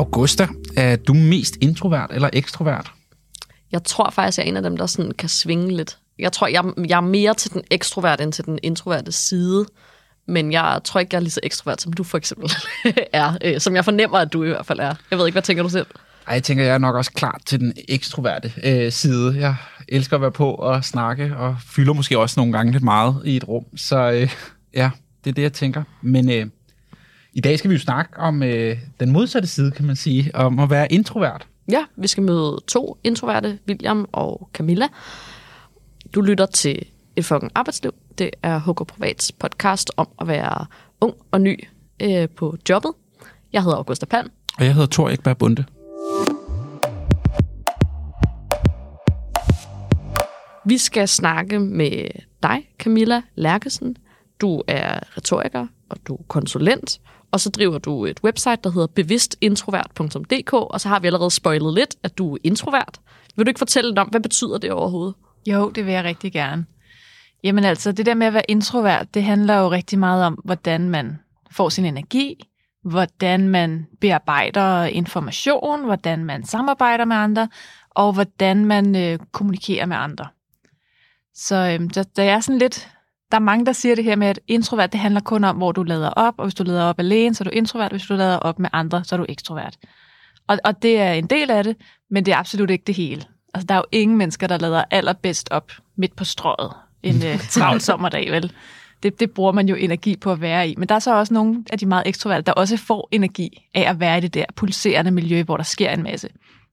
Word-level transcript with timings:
Augusta, 0.00 0.48
er 0.76 0.96
du 0.96 1.14
mest 1.14 1.56
introvert 1.60 2.10
eller 2.14 2.30
ekstrovert? 2.32 2.92
Jeg 3.72 3.84
tror 3.84 4.10
faktisk, 4.10 4.38
jeg 4.38 4.44
er 4.44 4.48
en 4.48 4.56
af 4.56 4.62
dem, 4.62 4.76
der 4.76 4.86
sådan 4.86 5.12
kan 5.18 5.28
svinge 5.28 5.76
lidt. 5.76 5.98
Jeg 6.18 6.32
tror, 6.32 6.46
jeg, 6.46 6.64
jeg 6.88 6.96
er 6.96 7.00
mere 7.00 7.34
til 7.34 7.52
den 7.52 7.62
ekstroverte 7.70 8.22
end 8.22 8.32
til 8.32 8.44
den 8.44 8.58
introverte 8.62 9.12
side. 9.12 9.66
Men 10.28 10.52
jeg 10.52 10.80
tror 10.84 11.00
ikke, 11.00 11.14
jeg 11.14 11.18
er 11.18 11.22
lige 11.22 11.30
så 11.30 11.40
ekstrovert, 11.42 11.82
som 11.82 11.92
du 11.92 12.04
for 12.04 12.18
eksempel 12.18 12.50
er. 13.12 13.38
Øh, 13.44 13.60
som 13.60 13.76
jeg 13.76 13.84
fornemmer, 13.84 14.18
at 14.18 14.32
du 14.32 14.44
i 14.44 14.48
hvert 14.48 14.66
fald 14.66 14.78
er. 14.78 14.94
Jeg 15.10 15.18
ved 15.18 15.26
ikke, 15.26 15.34
hvad 15.34 15.42
tænker 15.42 15.62
du 15.62 15.68
selv? 15.68 15.86
Ej, 16.26 16.34
jeg 16.34 16.42
tænker, 16.42 16.64
jeg 16.64 16.74
er 16.74 16.78
nok 16.78 16.96
også 16.96 17.12
klar 17.12 17.40
til 17.46 17.60
den 17.60 17.72
ekstroverte 17.88 18.52
øh, 18.64 18.92
side. 18.92 19.36
Jeg 19.38 19.54
elsker 19.88 20.16
at 20.16 20.20
være 20.20 20.32
på 20.32 20.54
og 20.54 20.84
snakke, 20.84 21.36
og 21.36 21.56
fylder 21.66 21.92
måske 21.92 22.18
også 22.18 22.40
nogle 22.40 22.52
gange 22.52 22.72
lidt 22.72 22.84
meget 22.84 23.22
i 23.24 23.36
et 23.36 23.48
rum. 23.48 23.64
Så 23.76 24.10
øh, 24.10 24.30
ja, 24.74 24.90
det 25.24 25.30
er 25.30 25.34
det, 25.34 25.42
jeg 25.42 25.52
tænker. 25.52 25.82
Men 26.02 26.30
øh, 26.30 26.46
i 27.32 27.40
dag 27.40 27.58
skal 27.58 27.70
vi 27.70 27.74
jo 27.74 27.80
snakke 27.80 28.18
om 28.18 28.42
øh, 28.42 28.78
den 29.00 29.10
modsatte 29.10 29.48
side, 29.48 29.70
kan 29.70 29.86
man 29.86 29.96
sige, 29.96 30.34
om 30.34 30.58
at 30.58 30.70
være 30.70 30.92
introvert. 30.92 31.46
Ja, 31.70 31.84
vi 31.96 32.08
skal 32.08 32.22
møde 32.22 32.58
to 32.68 32.98
introverte, 33.04 33.58
William 33.68 34.08
og 34.12 34.48
Camilla. 34.52 34.86
Du 36.14 36.20
lytter 36.20 36.46
til 36.46 36.84
Et 37.16 37.24
fucking 37.24 37.52
arbejdsliv. 37.54 37.94
Det 38.18 38.30
er 38.42 38.58
HK 38.58 38.86
Privats 38.86 39.32
podcast 39.32 39.90
om 39.96 40.08
at 40.20 40.28
være 40.28 40.66
ung 41.00 41.14
og 41.30 41.40
ny 41.40 41.64
øh, 42.02 42.28
på 42.28 42.56
jobbet. 42.68 42.92
Jeg 43.52 43.62
hedder 43.62 43.76
Augusta 43.76 44.06
Palm. 44.06 44.30
Og 44.58 44.64
jeg 44.64 44.74
hedder 44.74 44.88
Thor 44.90 45.10
Ekberg 45.10 45.38
Bunde. 45.38 45.64
Vi 50.64 50.78
skal 50.78 51.08
snakke 51.08 51.58
med 51.58 52.08
dig, 52.42 52.68
Camilla 52.78 53.22
Lærkesen. 53.34 53.96
Du 54.40 54.62
er 54.66 55.16
retoriker, 55.16 55.66
og 55.88 55.96
du 56.06 56.14
er 56.14 56.22
konsulent, 56.28 57.00
og 57.32 57.40
så 57.40 57.50
driver 57.50 57.78
du 57.78 58.04
et 58.04 58.20
website, 58.24 58.58
der 58.64 58.70
hedder 58.70 58.86
bevidstintrovert.dk, 58.86 60.52
og 60.52 60.80
så 60.80 60.88
har 60.88 61.00
vi 61.00 61.06
allerede 61.06 61.30
spoilet 61.30 61.74
lidt, 61.74 61.96
at 62.02 62.18
du 62.18 62.34
er 62.34 62.38
introvert. 62.44 63.00
Vil 63.36 63.46
du 63.46 63.50
ikke 63.50 63.58
fortælle 63.58 63.90
lidt 63.90 63.98
om, 63.98 64.08
hvad 64.08 64.20
betyder 64.20 64.58
det 64.58 64.72
overhovedet? 64.72 65.14
Jo, 65.46 65.70
det 65.70 65.86
vil 65.86 65.92
jeg 65.92 66.04
rigtig 66.04 66.32
gerne. 66.32 66.66
Jamen 67.44 67.64
altså, 67.64 67.92
det 67.92 68.06
der 68.06 68.14
med 68.14 68.26
at 68.26 68.32
være 68.32 68.50
introvert, 68.50 69.14
det 69.14 69.22
handler 69.22 69.54
jo 69.58 69.70
rigtig 69.70 69.98
meget 69.98 70.24
om, 70.24 70.34
hvordan 70.44 70.88
man 70.88 71.18
får 71.50 71.68
sin 71.68 71.84
energi, 71.84 72.44
hvordan 72.84 73.48
man 73.48 73.86
bearbejder 74.00 74.84
information, 74.84 75.84
hvordan 75.84 76.24
man 76.24 76.44
samarbejder 76.44 77.04
med 77.04 77.16
andre, 77.16 77.48
og 77.90 78.12
hvordan 78.12 78.64
man 78.64 78.96
øh, 78.96 79.18
kommunikerer 79.32 79.86
med 79.86 79.96
andre. 79.96 80.26
Så 81.34 81.56
øh, 81.56 81.90
der, 81.94 82.02
der 82.02 82.22
er 82.22 82.40
sådan 82.40 82.58
lidt, 82.58 82.88
der 83.32 83.36
er 83.36 83.40
mange, 83.40 83.66
der 83.66 83.72
siger 83.72 83.94
det 83.94 84.04
her 84.04 84.16
med, 84.16 84.26
at 84.26 84.40
introvert, 84.48 84.92
det 84.92 85.00
handler 85.00 85.20
kun 85.20 85.44
om, 85.44 85.56
hvor 85.56 85.72
du 85.72 85.82
lader 85.82 86.10
op, 86.10 86.34
og 86.38 86.44
hvis 86.44 86.54
du 86.54 86.62
lader 86.62 86.84
op 86.84 86.98
alene, 86.98 87.34
så 87.34 87.44
er 87.44 87.44
du 87.44 87.50
introvert, 87.50 87.90
hvis 87.90 88.02
du 88.02 88.14
lader 88.14 88.36
op 88.36 88.58
med 88.58 88.70
andre, 88.72 89.04
så 89.04 89.14
er 89.14 89.16
du 89.16 89.26
ekstrovert. 89.28 89.76
Og, 90.48 90.58
og 90.64 90.82
det 90.82 90.98
er 90.98 91.12
en 91.12 91.26
del 91.26 91.50
af 91.50 91.64
det, 91.64 91.76
men 92.10 92.26
det 92.26 92.32
er 92.32 92.36
absolut 92.36 92.70
ikke 92.70 92.84
det 92.86 92.94
hele. 92.94 93.22
Altså, 93.54 93.66
der 93.66 93.74
er 93.74 93.78
jo 93.78 93.84
ingen 93.92 94.18
mennesker, 94.18 94.46
der 94.46 94.58
lader 94.58 94.84
allerbedst 94.90 95.48
op 95.50 95.72
midt 95.96 96.16
på 96.16 96.24
strøget 96.24 96.72
en 97.02 97.16
uh, 97.16 97.46
travl 97.54 97.80
sommerdag, 97.80 98.32
vel? 98.32 98.52
Det, 99.02 99.20
det 99.20 99.30
bruger 99.30 99.52
man 99.52 99.68
jo 99.68 99.74
energi 99.74 100.16
på 100.16 100.32
at 100.32 100.40
være 100.40 100.68
i. 100.68 100.74
Men 100.76 100.88
der 100.88 100.94
er 100.94 100.98
så 100.98 101.14
også 101.14 101.34
nogle 101.34 101.64
af 101.72 101.78
de 101.78 101.86
meget 101.86 102.06
ekstroverte, 102.06 102.42
der 102.42 102.52
også 102.52 102.76
får 102.76 103.08
energi 103.12 103.68
af 103.74 103.90
at 103.90 104.00
være 104.00 104.18
i 104.18 104.20
det 104.20 104.34
der 104.34 104.44
pulserende 104.56 105.10
miljø, 105.10 105.42
hvor 105.42 105.56
der 105.56 105.64
sker 105.64 105.90
en 105.90 106.02
masse. 106.02 106.28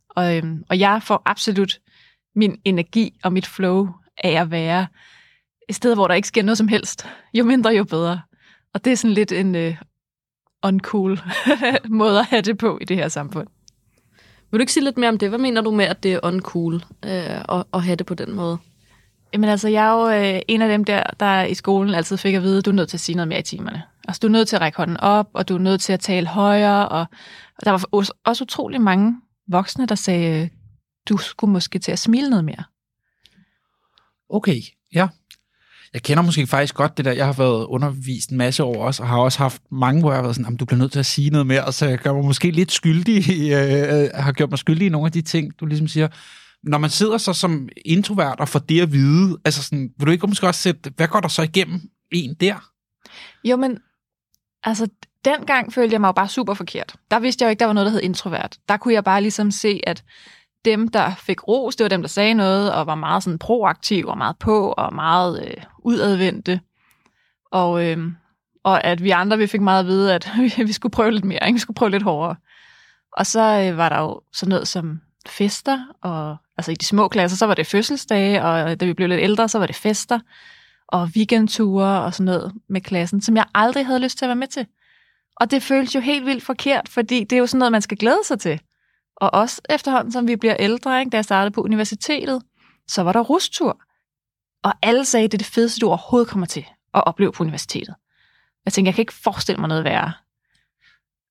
Og, 0.09 0.38
øhm, 0.38 0.64
og 0.69 0.80
jeg 0.80 1.02
får 1.03 1.21
absolut 1.25 1.80
min 2.36 2.58
energi 2.66 3.14
og 3.23 3.33
mit 3.33 3.47
flow 3.47 3.88
af 4.23 4.42
at 4.42 4.52
være 4.52 4.88
et 5.70 5.76
sted, 5.76 5.96
hvor 5.96 6.08
der 6.08 6.16
ikke 6.16 6.28
sker 6.28 6.44
noget 6.44 6.58
som 6.58 6.68
helst. 6.68 7.08
Jo 7.34 7.44
mindre, 7.44 7.70
jo 7.70 7.84
bedre. 7.84 8.22
Og 8.73 8.86
det 8.86 8.94
er 8.94 8.98
sådan 8.98 9.14
lidt 9.14 9.32
en 9.32 9.56
uh, 9.56 9.73
uncool 10.64 11.20
måde 11.90 12.20
at 12.20 12.26
have 12.26 12.42
det 12.42 12.58
på 12.58 12.78
i 12.82 12.86
det 12.86 12.98
her 12.98 13.08
samfund. 13.08 13.48
Vil 14.52 14.58
du 14.58 14.62
ikke 14.62 14.73
sige 14.73 14.84
lidt 14.84 14.98
mere 14.98 15.10
om 15.10 15.18
det? 15.18 15.30
Hvad 15.30 15.40
mener 15.40 15.62
du 15.62 15.72
med, 15.72 15.86
at 15.86 16.04
det 16.04 16.14
er 16.14 16.20
uncool 16.23 16.76
øh, 17.06 17.42
at, 17.50 17.64
at 17.73 17.83
have 17.83 17.95
det 17.95 18.06
på 18.06 18.14
den 18.14 18.33
måde? 18.33 18.58
Jamen 19.33 19.50
altså, 19.50 19.67
jeg 19.67 19.88
er 19.88 19.92
jo 19.92 20.36
øh, 20.36 20.42
en 20.48 20.61
af 20.61 20.70
dem 20.70 20.83
der, 20.83 21.04
der 21.20 21.44
i 21.44 21.54
skolen 21.54 21.95
altid 21.95 22.17
fik 22.17 22.36
at 22.36 22.42
vide, 22.42 22.58
at 22.58 22.66
du 22.66 22.70
er 22.70 22.76
nødt 22.76 22.89
til 22.89 22.98
at 22.98 23.02
sige 23.02 23.16
noget 23.16 23.27
mere 23.27 23.39
i 23.39 23.44
timerne. 23.44 23.83
Altså, 24.08 24.20
du 24.20 24.27
er 24.27 24.32
nødt 24.32 24.48
til 24.48 24.56
at 24.56 24.61
række 24.61 24.77
hånden 24.77 24.98
op, 24.98 25.30
og 25.33 25.50
du 25.50 25.56
er 25.56 25.60
nødt 25.60 25.82
til 25.82 25.94
at 25.94 26.00
tale 26.00 26.27
højere, 26.27 26.89
og, 26.89 27.06
og 27.58 27.66
der 27.66 27.72
var 27.72 27.83
også, 27.92 28.14
også 28.26 28.44
utrolig 28.44 28.82
mange 28.82 29.22
voksne, 29.48 29.86
der 29.86 29.95
sagde, 29.95 30.50
du 31.10 31.17
skulle 31.17 31.54
måske 31.54 31.80
til 31.80 31.92
at 31.92 32.00
smile 32.00 32.30
noget 32.30 32.45
mere. 32.45 32.64
Okay, 34.30 34.61
ja. 34.94 35.08
Jeg 35.97 36.03
kender 36.03 36.23
måske 36.23 36.47
faktisk 36.47 36.75
godt 36.75 36.97
det 36.97 37.05
der. 37.05 37.11
Jeg 37.11 37.25
har 37.25 37.33
været 37.33 37.65
undervist 37.65 38.30
en 38.30 38.37
masse 38.37 38.63
år 38.63 38.85
også, 38.85 39.03
og 39.03 39.09
har 39.09 39.17
også 39.17 39.39
haft 39.39 39.61
mange, 39.71 40.02
hvor 40.02 40.11
jeg 40.11 40.17
har 40.17 40.21
været 40.21 40.35
sådan, 40.35 40.55
du 40.55 40.65
bliver 40.65 40.80
nødt 40.80 40.91
til 40.91 40.99
at 40.99 41.05
sige 41.05 41.30
noget 41.30 41.47
mere, 41.47 41.65
og 41.65 41.73
så 41.73 41.87
jeg 41.87 41.97
gør 41.97 42.13
mig 42.13 42.25
måske 42.25 42.52
lidt 42.52 42.71
skyldig, 42.71 43.23
øh, 43.53 44.03
øh, 44.03 44.09
har 44.13 44.31
gjort 44.31 44.49
mig 44.49 44.59
skyldig 44.59 44.85
i 44.85 44.89
nogle 44.89 45.05
af 45.05 45.11
de 45.11 45.21
ting, 45.21 45.59
du 45.59 45.65
ligesom 45.65 45.87
siger. 45.87 46.08
Når 46.63 46.77
man 46.77 46.89
sidder 46.89 47.17
så 47.17 47.33
som 47.33 47.69
introvert 47.85 48.39
og 48.39 48.49
får 48.49 48.59
det 48.59 48.81
at 48.81 48.91
vide, 48.91 49.37
altså 49.45 49.63
sådan, 49.63 49.89
vil 49.97 50.08
du 50.08 50.11
ikke 50.11 50.27
måske 50.27 50.47
også 50.47 50.61
sætte, 50.61 50.91
hvad 50.95 51.08
går 51.08 51.19
der 51.19 51.27
så 51.27 51.41
igennem 51.41 51.81
en 52.11 52.35
der? 52.39 52.71
Jo, 53.43 53.58
men 53.58 53.79
altså, 54.64 54.87
dengang 55.25 55.73
følte 55.73 55.93
jeg 55.93 56.02
mig 56.02 56.08
jo 56.08 56.11
bare 56.11 56.29
super 56.29 56.53
forkert. 56.53 56.95
Der 57.11 57.19
vidste 57.19 57.43
jeg 57.43 57.47
jo 57.47 57.49
ikke, 57.49 57.59
der 57.59 57.65
var 57.65 57.73
noget, 57.73 57.85
der 57.85 57.91
hed 57.91 58.02
introvert. 58.02 58.58
Der 58.69 58.77
kunne 58.77 58.93
jeg 58.93 59.03
bare 59.03 59.21
ligesom 59.21 59.52
se, 59.52 59.79
at 59.83 60.03
dem, 60.67 60.88
der 60.88 61.16
fik 61.16 61.48
ros, 61.48 61.76
det 61.76 61.83
var 61.83 61.89
dem, 61.89 62.02
der 62.02 62.10
sagde 62.10 62.33
noget, 62.33 62.73
og 62.73 62.88
var 62.88 62.95
meget 62.95 63.23
sådan 63.23 63.39
proaktiv, 63.39 64.08
og 64.08 64.17
meget 64.17 64.38
på, 64.38 64.73
og 64.78 64.95
meget 64.95 65.48
øh, 65.48 65.64
udadvendte. 65.83 66.60
Og, 67.52 67.86
øh, 67.86 67.98
og 68.64 68.83
at 68.83 69.04
vi 69.04 69.10
andre, 69.10 69.38
vi 69.38 69.48
fik 69.48 69.61
meget 69.61 69.80
at 69.80 69.86
vide, 69.86 70.14
at 70.14 70.32
vi 70.67 70.72
skulle 70.72 70.92
prøve 70.92 71.11
lidt 71.11 71.26
mere, 71.26 71.39
ikke? 71.45 71.56
vi 71.56 71.60
skulle 71.60 71.76
prøve 71.76 71.92
lidt 71.92 72.04
hårdere. 72.04 72.36
Og 73.17 73.26
så 73.26 73.42
øh, 73.42 73.77
var 73.77 73.89
der 73.89 74.00
jo 74.00 74.22
sådan 74.33 74.50
noget 74.50 74.67
som 74.67 75.02
fester, 75.27 75.80
og 76.02 76.38
altså 76.58 76.72
i 76.72 76.76
de 76.76 76.86
små 76.86 77.08
klasser, 77.08 77.38
så 77.38 77.45
var 77.45 77.54
det 77.54 77.67
fødselsdage, 77.67 78.44
og 78.44 78.72
øh, 78.72 78.80
da 78.80 78.86
vi 78.86 78.94
blev 78.94 79.08
lidt 79.08 79.22
ældre, 79.22 79.50
så 79.50 79.60
var 79.60 79.66
det 79.66 79.76
fester, 79.76 80.20
og 80.88 81.10
weekendture 81.16 82.02
og 82.02 82.14
sådan 82.14 82.26
noget 82.26 82.54
med 82.70 82.82
klassen, 82.82 83.22
som 83.22 83.36
jeg 83.36 83.45
aldrig 83.56 83.86
havde 83.86 84.00
lyst 84.00 84.17
til 84.17 84.26
at 84.26 84.30
være 84.30 84.36
med 84.36 84.48
til. 84.48 84.66
Og 85.36 85.52
det 85.52 85.64
føles 85.64 85.95
jo 85.95 86.00
helt 86.00 86.26
vildt 86.26 86.44
forkert, 86.44 86.89
fordi 86.89 87.23
det 87.23 87.33
er 87.33 87.39
jo 87.39 87.48
sådan 87.48 87.60
noget, 87.60 87.72
man 87.72 87.82
skal 87.82 87.98
glæde 87.98 88.22
sig 88.26 88.39
til. 88.39 88.60
Og 89.22 89.33
også 89.33 89.61
efterhånden, 89.70 90.11
som 90.11 90.28
vi 90.28 90.36
bliver 90.36 90.55
ældre, 90.60 91.00
ikke? 91.00 91.10
da 91.10 91.17
jeg 91.17 91.26
startede 91.26 91.52
på 91.52 91.61
universitetet, 91.61 92.42
så 92.88 93.04
var 93.04 93.11
der 93.11 93.20
rustur. 93.20 93.82
Og 94.64 94.73
alle 94.82 95.05
sagde, 95.05 95.26
at 95.26 95.32
det 95.32 95.38
er 95.38 95.44
det 95.44 95.54
fedeste, 95.54 95.80
du 95.80 95.88
overhovedet 95.88 96.30
kommer 96.30 96.48
til 96.48 96.66
at 96.94 97.08
opleve 97.08 97.32
på 97.32 97.44
universitetet. 97.44 97.95
Jeg 98.66 98.73
tænkte, 98.73 98.88
jeg 98.88 98.95
kan 98.95 99.02
ikke 99.02 99.14
forestille 99.14 99.60
mig 99.60 99.67
noget 99.67 99.83
værre. 99.83 100.14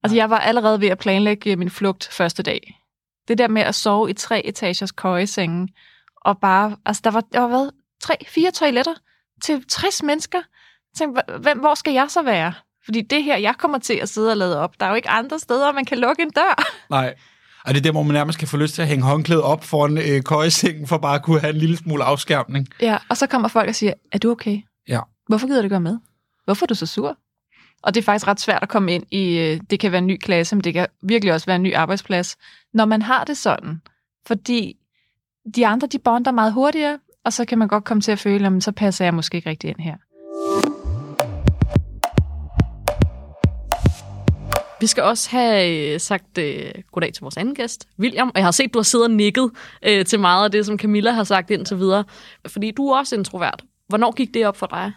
Altså, 0.03 0.17
jeg 0.17 0.31
var 0.31 0.39
allerede 0.39 0.81
ved 0.81 0.89
at 0.89 0.99
planlægge 0.99 1.57
min 1.57 1.71
flugt 1.71 2.09
første 2.13 2.43
dag. 2.43 2.81
Det 3.29 3.39
der 3.39 3.49
med 3.49 3.63
at 3.63 3.75
sove 3.75 4.11
i 4.11 4.13
tre 4.13 4.47
etagers 4.47 4.93
køjesenge, 4.93 5.69
og 6.17 6.39
bare, 6.39 6.77
altså 6.87 7.03
der 7.05 7.11
var, 7.11 7.21
der 7.21 7.41
var 7.41 7.49
været 7.49 7.71
tre, 8.01 8.17
fire 8.27 8.51
toiletter 8.51 8.95
til 9.43 9.65
60 9.69 10.03
mennesker. 10.03 10.39
Jeg 10.39 10.99
tænkte, 10.99 11.23
hvem, 11.39 11.59
hvor 11.59 11.75
skal 11.75 11.93
jeg 11.93 12.11
så 12.11 12.23
være? 12.23 12.55
Fordi 12.85 13.01
det 13.01 13.25
her, 13.25 13.37
jeg 13.37 13.55
kommer 13.59 13.79
til 13.79 13.95
at 13.95 14.09
sidde 14.09 14.31
og 14.31 14.37
lade 14.37 14.61
op. 14.61 14.81
Der 14.81 14.87
er 14.87 14.91
jo 14.91 14.97
ikke 14.97 15.09
andre 15.09 15.39
steder, 15.39 15.73
man 15.73 15.85
kan 15.85 15.99
lukke 15.99 16.23
en 16.23 16.31
dør. 16.31 16.65
Nej. 16.91 17.15
Og 17.67 17.75
det 17.75 17.81
er 17.81 17.83
der, 17.83 17.93
hvor 17.93 18.03
man 18.03 18.15
nærmest 18.15 18.39
kan 18.39 18.49
få 18.49 18.57
lyst 18.57 18.75
til 18.75 18.83
at 18.83 18.89
hænge 18.89 19.05
håndklædet 19.05 19.43
op 19.43 19.65
foran 19.65 19.99
øh, 19.99 20.23
køjesengen, 20.23 20.87
for 20.87 20.99
bare 20.99 21.15
at 21.15 21.23
kunne 21.23 21.41
have 21.41 21.53
en 21.53 21.57
lille 21.57 21.77
smule 21.77 22.05
afskærmning. 22.05 22.69
Ja, 22.81 22.97
og 23.09 23.17
så 23.17 23.27
kommer 23.27 23.49
folk 23.49 23.69
og 23.69 23.75
siger, 23.75 23.93
er 24.13 24.19
du 24.19 24.31
okay? 24.31 24.61
Ja. 24.89 25.01
Hvorfor 25.29 25.47
gider 25.47 25.63
du 25.63 25.69
gøre 25.69 25.81
med? 25.81 25.99
Hvorfor 26.45 26.65
er 26.65 26.67
du 26.67 26.75
så 26.75 26.87
sur? 26.87 27.19
Og 27.83 27.95
det 27.95 28.01
er 28.01 28.05
faktisk 28.05 28.29
ret 28.29 28.41
svært 28.41 28.63
at 28.63 28.69
komme 28.69 28.95
ind 28.95 29.05
i, 29.11 29.39
øh, 29.39 29.61
det 29.71 29.81
kan 29.81 29.93
være 29.93 29.99
en 29.99 30.07
ny 30.07 30.17
klasse, 30.17 30.57
men 30.57 30.65
det 30.65 30.75
kan 30.75 30.87
virkelig 31.03 31.35
også 31.35 31.47
være 31.47 31.57
en 31.57 31.63
ny 31.63 31.75
arbejdsplads, 31.75 32.37
når 32.75 32.85
man 32.85 33.03
har 33.03 33.25
det 33.25 33.37
sådan. 33.37 33.81
Fordi 34.27 34.77
de 35.55 35.67
andre, 35.67 35.87
de 35.87 35.99
bonder 35.99 36.33
meget 36.33 36.53
hurtigere, 36.53 36.99
og 37.25 37.33
så 37.33 37.45
kan 37.45 37.59
man 37.59 37.69
godt 37.69 37.85
komme 37.85 38.01
til 38.01 38.13
at 38.13 38.19
føle, 38.19 38.47
at 38.47 38.63
så 38.63 38.73
passer 38.73 39.05
jeg 39.05 39.15
måske 39.15 39.37
ikke 39.37 39.51
rigtig 39.51 39.71
ind 39.71 39.81
her. 39.81 39.97
Vi 44.81 44.87
skal 44.87 45.03
også 45.03 45.31
have 45.31 45.93
øh, 45.95 46.01
sagt 46.01 46.39
øh, 46.39 46.71
goddag 46.93 47.13
til 47.13 47.21
vores 47.21 47.37
anden 47.37 47.55
gæst, 47.55 47.89
William. 47.99 48.29
Og 48.29 48.35
jeg 48.37 48.45
har 48.45 48.51
set, 48.51 48.75
du 48.75 48.79
har 48.79 48.85
siddet 48.85 49.07
og 49.07 49.11
nikket 49.11 49.51
øh, 49.83 50.05
til 50.05 50.21
meget 50.21 50.45
af 50.45 50.51
det, 50.51 50.67
som 50.67 50.79
Camilla 50.79 51.11
har 51.11 51.25
sagt 51.25 51.51
indtil 51.51 51.79
videre. 51.79 52.05
Fordi 52.47 52.71
du 52.71 52.89
er 52.89 52.99
også 52.99 53.17
introvert. 53.17 53.65
Hvornår 53.89 54.13
gik 54.13 54.35
det 54.35 54.47
op 54.47 54.57
for 54.57 54.67
dig? 54.67 54.93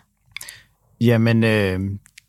Jamen, 1.02 1.44
øh, 1.44 1.80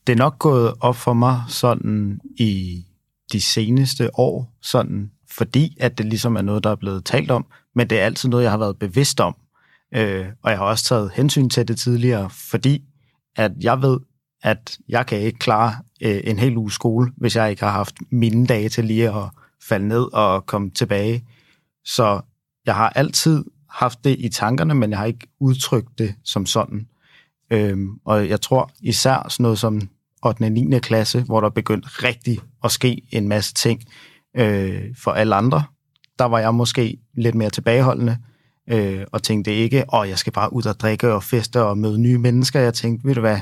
det 0.07 0.13
er 0.13 0.17
nok 0.17 0.39
gået 0.39 0.75
op 0.81 0.97
for 0.97 1.13
mig 1.13 1.43
sådan 1.49 2.21
i 2.37 2.85
de 3.33 3.41
seneste 3.41 4.19
år, 4.19 4.57
sådan 4.63 5.11
fordi 5.31 5.77
at 5.81 5.99
det 5.99 6.07
ligesom 6.07 6.37
er 6.37 6.43
noget, 6.43 6.65
der 6.65 6.71
er 6.71 6.77
blevet 6.77 7.05
talt 7.05 7.31
om, 7.31 7.47
men 7.75 7.91
det 7.91 8.01
er 8.01 8.05
altid 8.05 8.29
noget, 8.29 8.45
jeg 8.45 8.51
har 8.51 8.59
været 8.59 8.79
bevidst 8.79 9.21
om. 9.21 9.37
Øh, 9.95 10.27
og 10.43 10.51
jeg 10.51 10.59
har 10.59 10.65
også 10.65 10.85
taget 10.85 11.11
hensyn 11.15 11.49
til 11.49 11.69
det 11.69 11.79
tidligere, 11.79 12.31
fordi 12.31 12.83
at 13.37 13.53
jeg 13.61 13.83
ved, 13.83 13.99
at 14.43 14.79
jeg 14.89 15.07
kan 15.07 15.19
ikke 15.19 15.39
klare 15.39 15.75
øh, 16.03 16.21
en 16.25 16.39
hel 16.39 16.57
uge 16.57 16.73
skole, 16.73 17.13
hvis 17.17 17.37
jeg 17.37 17.51
ikke 17.51 17.63
har 17.63 17.71
haft 17.71 17.95
mine 18.11 18.47
dage 18.47 18.69
til 18.69 18.85
lige 18.85 19.09
at 19.09 19.25
falde 19.69 19.89
ned 19.89 20.13
og 20.13 20.47
komme 20.47 20.71
tilbage. 20.71 21.25
Så 21.85 22.21
jeg 22.67 22.75
har 22.75 22.89
altid 22.89 23.45
haft 23.71 24.05
det 24.05 24.17
i 24.19 24.29
tankerne, 24.29 24.75
men 24.75 24.91
jeg 24.91 24.99
har 24.99 25.07
ikke 25.07 25.27
udtrykt 25.41 25.99
det 25.99 26.15
som 26.25 26.47
sådan. 26.47 26.87
Øhm, 27.51 27.89
og 28.05 28.29
jeg 28.29 28.41
tror 28.41 28.71
især 28.81 29.29
sådan 29.29 29.43
noget 29.43 29.59
som 29.59 29.75
8. 30.25 30.43
og 30.43 30.53
9. 30.53 30.79
klasse, 30.79 31.23
hvor 31.23 31.41
der 31.41 31.49
begyndte 31.49 31.89
rigtig 31.89 32.39
at 32.65 32.71
ske 32.71 33.03
en 33.13 33.29
masse 33.29 33.55
ting, 33.55 33.83
Øh, 34.37 34.83
for 34.97 35.11
alle 35.11 35.35
andre, 35.35 35.63
der 36.19 36.25
var 36.25 36.39
jeg 36.39 36.55
måske 36.55 36.99
lidt 37.15 37.35
mere 37.35 37.51
tilbageholdende, 37.51 38.17
øh, 38.71 39.05
og 39.13 39.23
tænkte 39.23 39.55
ikke, 39.55 39.85
åh, 39.95 40.09
jeg 40.09 40.19
skal 40.19 40.33
bare 40.33 40.53
ud 40.53 40.67
og 40.67 40.81
drikke 40.81 41.13
og 41.13 41.23
feste 41.23 41.63
og 41.63 41.79
møde 41.79 41.99
nye 41.99 42.19
mennesker. 42.19 42.61
Jeg 42.61 42.75
tænkte, 42.75 43.07
ved 43.07 43.15
du 43.15 43.21
hvad, 43.21 43.39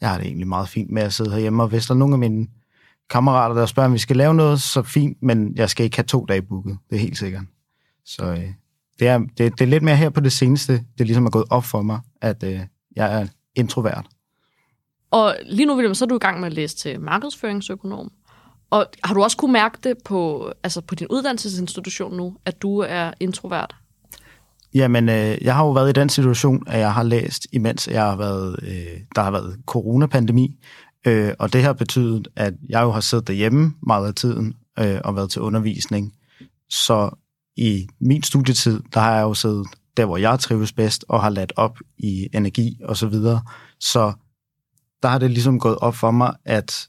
jeg 0.00 0.10
har 0.10 0.18
det 0.18 0.26
egentlig 0.26 0.48
meget 0.48 0.68
fint 0.68 0.90
med 0.90 1.02
at 1.02 1.12
sidde 1.12 1.30
herhjemme, 1.30 1.62
og 1.62 1.68
hvis 1.68 1.86
der 1.86 1.94
er 1.94 1.98
nogle 1.98 2.14
af 2.14 2.18
mine 2.18 2.46
kammerater, 3.10 3.54
der 3.54 3.66
spørger, 3.66 3.86
om 3.86 3.92
vi 3.92 3.98
skal 3.98 4.16
lave 4.16 4.34
noget, 4.34 4.60
så 4.60 4.82
fint, 4.82 5.22
men 5.22 5.56
jeg 5.56 5.70
skal 5.70 5.84
ikke 5.84 5.96
have 5.96 6.04
to 6.04 6.24
dage 6.24 6.42
booket, 6.42 6.78
det 6.90 6.96
er 6.96 7.00
helt 7.00 7.18
sikkert. 7.18 7.42
Så 8.04 8.24
øh, 8.24 8.50
det, 8.98 9.08
er, 9.08 9.18
det, 9.18 9.38
det 9.38 9.60
er 9.60 9.66
lidt 9.66 9.82
mere 9.82 9.96
her 9.96 10.10
på 10.10 10.20
det 10.20 10.32
seneste, 10.32 10.72
det 10.98 11.06
ligesom 11.06 11.26
er 11.26 11.30
gået 11.30 11.44
op 11.50 11.64
for 11.64 11.82
mig, 11.82 12.00
at 12.20 12.42
øh, 12.42 12.60
jeg 12.96 13.20
er 13.22 13.26
introvert. 13.54 14.06
Og 15.10 15.36
lige 15.42 15.66
nu, 15.66 15.74
William, 15.74 15.94
så 15.94 16.04
er 16.04 16.08
du 16.08 16.16
i 16.16 16.18
gang 16.18 16.40
med 16.40 16.46
at 16.46 16.52
læse 16.52 16.76
til 16.76 17.00
markedsføringsøkonom. 17.00 18.12
Og 18.70 18.86
har 19.04 19.14
du 19.14 19.22
også 19.22 19.36
kunne 19.36 19.52
mærke 19.52 19.78
det 19.84 19.94
på, 20.04 20.52
altså 20.62 20.80
på 20.80 20.94
din 20.94 21.06
uddannelsesinstitution 21.10 22.16
nu, 22.16 22.36
at 22.44 22.62
du 22.62 22.78
er 22.78 23.12
introvert? 23.20 23.76
Jamen, 24.76 25.08
øh, 25.08 25.38
jeg 25.42 25.54
har 25.54 25.64
jo 25.64 25.70
været 25.70 25.88
i 25.88 26.00
den 26.00 26.08
situation, 26.08 26.62
at 26.66 26.78
jeg 26.80 26.94
har 26.94 27.02
læst, 27.02 27.46
imens 27.52 27.88
jeg 27.88 28.02
har 28.02 28.16
været, 28.16 28.56
øh, 28.62 29.00
der 29.14 29.22
har 29.22 29.30
været 29.30 29.56
coronapandemi, 29.66 30.56
øh, 31.06 31.32
og 31.38 31.52
det 31.52 31.62
har 31.62 31.72
betydet, 31.72 32.28
at 32.36 32.54
jeg 32.68 32.82
jo 32.82 32.90
har 32.90 33.00
siddet 33.00 33.26
derhjemme 33.26 33.74
meget 33.86 34.06
af 34.06 34.14
tiden 34.14 34.54
øh, 34.78 35.00
og 35.04 35.16
været 35.16 35.30
til 35.30 35.42
undervisning. 35.42 36.12
Så 36.70 37.10
i 37.56 37.86
min 38.00 38.22
studietid, 38.22 38.80
der 38.94 39.00
har 39.00 39.14
jeg 39.14 39.22
jo 39.22 39.34
siddet 39.34 39.66
der, 39.96 40.04
hvor 40.04 40.16
jeg 40.16 40.38
trives 40.38 40.72
bedst, 40.72 41.04
og 41.08 41.22
har 41.22 41.30
ladt 41.30 41.52
op 41.56 41.78
i 41.98 42.28
energi 42.34 42.80
og 42.84 42.96
så 42.96 43.06
videre. 43.06 43.40
Så 43.80 44.12
der 45.02 45.08
har 45.08 45.18
det 45.18 45.30
ligesom 45.30 45.60
gået 45.60 45.78
op 45.78 45.94
for 45.94 46.10
mig, 46.10 46.32
at 46.44 46.88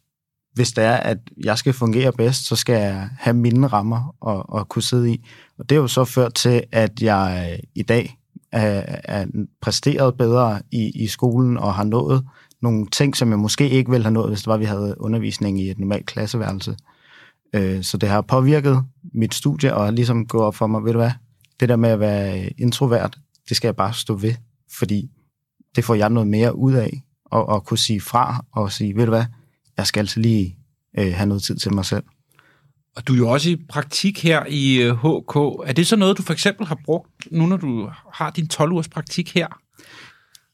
hvis 0.57 0.71
det 0.71 0.83
er, 0.83 0.95
at 0.95 1.17
jeg 1.43 1.57
skal 1.57 1.73
fungere 1.73 2.11
bedst, 2.11 2.47
så 2.47 2.55
skal 2.55 2.73
jeg 2.73 3.09
have 3.19 3.33
mine 3.33 3.67
rammer 3.67 4.15
og, 4.21 4.49
og 4.49 4.69
kunne 4.69 4.83
sidde 4.83 5.11
i. 5.11 5.25
Og 5.57 5.69
det 5.69 5.75
er 5.75 5.79
jo 5.79 5.87
så 5.87 6.05
ført 6.05 6.33
til, 6.33 6.63
at 6.71 7.01
jeg 7.01 7.59
i 7.75 7.83
dag 7.83 8.17
er, 8.51 8.99
er 9.03 9.25
præsteret 9.61 10.17
bedre 10.17 10.61
i, 10.71 11.03
i 11.03 11.07
skolen 11.07 11.57
og 11.57 11.75
har 11.75 11.83
nået 11.83 12.25
nogle 12.61 12.87
ting, 12.87 13.15
som 13.15 13.29
jeg 13.29 13.39
måske 13.39 13.69
ikke 13.69 13.91
ville 13.91 14.03
have 14.03 14.13
nået, 14.13 14.29
hvis 14.29 14.39
det 14.39 14.47
var, 14.47 14.53
at 14.53 14.59
vi 14.59 14.65
havde 14.65 14.95
undervisning 14.99 15.61
i 15.61 15.69
et 15.69 15.79
normalt 15.79 16.05
klasseværelse. 16.05 16.77
Øh, 17.53 17.83
så 17.83 17.97
det 17.97 18.09
har 18.09 18.21
påvirket 18.21 18.83
mit 19.13 19.33
studie, 19.33 19.75
og 19.75 19.93
ligesom 19.93 20.27
gået 20.27 20.43
op 20.43 20.55
for 20.55 20.67
mig, 20.67 20.83
ved 20.83 20.93
du 20.93 20.99
hvad, 20.99 21.11
det 21.59 21.69
der 21.69 21.75
med 21.75 21.89
at 21.89 21.99
være 21.99 22.49
introvert, 22.57 23.17
det 23.49 23.57
skal 23.57 23.67
jeg 23.67 23.75
bare 23.75 23.93
stå 23.93 24.15
ved, 24.15 24.33
fordi 24.79 25.09
det 25.75 25.83
får 25.83 25.95
jeg 25.95 26.09
noget 26.09 26.27
mere 26.27 26.55
ud 26.55 26.73
af, 26.73 27.01
og, 27.25 27.49
og 27.49 27.65
kunne 27.65 27.77
sige 27.77 28.01
fra, 28.01 28.45
og 28.51 28.71
sige, 28.71 28.95
ved 28.95 29.05
du 29.05 29.11
hvad, 29.11 29.25
jeg 29.77 29.87
skal 29.87 29.99
altså 29.99 30.19
lige 30.19 30.57
øh, 30.99 31.13
have 31.13 31.27
noget 31.27 31.43
tid 31.43 31.57
til 31.57 31.73
mig 31.73 31.85
selv. 31.85 32.03
Og 32.95 33.07
du 33.07 33.13
er 33.13 33.17
jo 33.17 33.29
også 33.29 33.49
i 33.49 33.57
praktik 33.69 34.23
her 34.23 34.45
i 34.49 34.81
øh, 34.81 34.95
HK. 34.95 35.35
Er 35.69 35.73
det 35.75 35.87
så 35.87 35.95
noget, 35.95 36.17
du 36.17 36.23
for 36.23 36.33
eksempel 36.33 36.67
har 36.67 36.79
brugt, 36.85 37.27
nu 37.31 37.45
når 37.45 37.57
du 37.57 37.89
har 38.13 38.29
din 38.29 38.49
12-ugers 38.53 38.87
praktik 38.87 39.33
her? 39.33 39.47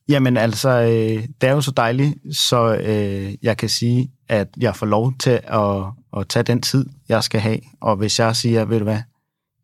Jamen 0.10 0.38
altså, 0.38 0.70
øh, 0.70 1.28
det 1.42 1.50
er 1.50 1.52
jo 1.52 1.62
så 1.62 1.72
dejligt, 1.72 2.16
så 2.32 2.76
øh, 2.76 3.34
jeg 3.42 3.58
kan 3.58 3.70
sige, 3.70 4.12
at 4.30 4.48
jeg 4.58 4.76
får 4.76 4.86
lov 4.86 5.14
til 5.20 5.40
at, 5.44 5.84
at 6.18 6.28
tage 6.30 6.44
den 6.44 6.62
tid, 6.62 6.86
jeg 7.10 7.24
skal 7.24 7.40
have. 7.40 7.60
Og 7.82 7.96
hvis 7.96 8.20
jeg 8.20 8.36
siger, 8.36 8.66
ved 8.66 8.78
du 8.78 8.84
hvad, 8.84 9.02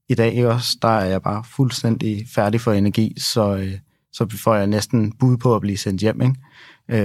i 0.10 0.16
dag 0.16 0.48
også, 0.48 0.78
der 0.82 0.88
er 0.88 1.06
jeg 1.06 1.22
bare 1.22 1.44
fuldstændig 1.56 2.26
færdig 2.36 2.62
for 2.62 2.74
energi, 2.74 3.14
så, 3.18 3.56
øh, 3.56 3.78
så 4.14 4.38
får 4.44 4.56
jeg 4.56 4.68
næsten 4.68 5.12
bud 5.12 5.38
på 5.38 5.56
at 5.56 5.62
blive 5.62 5.78
sendt 5.78 6.02
hjem. 6.02 6.22
Ikke? 6.22 6.36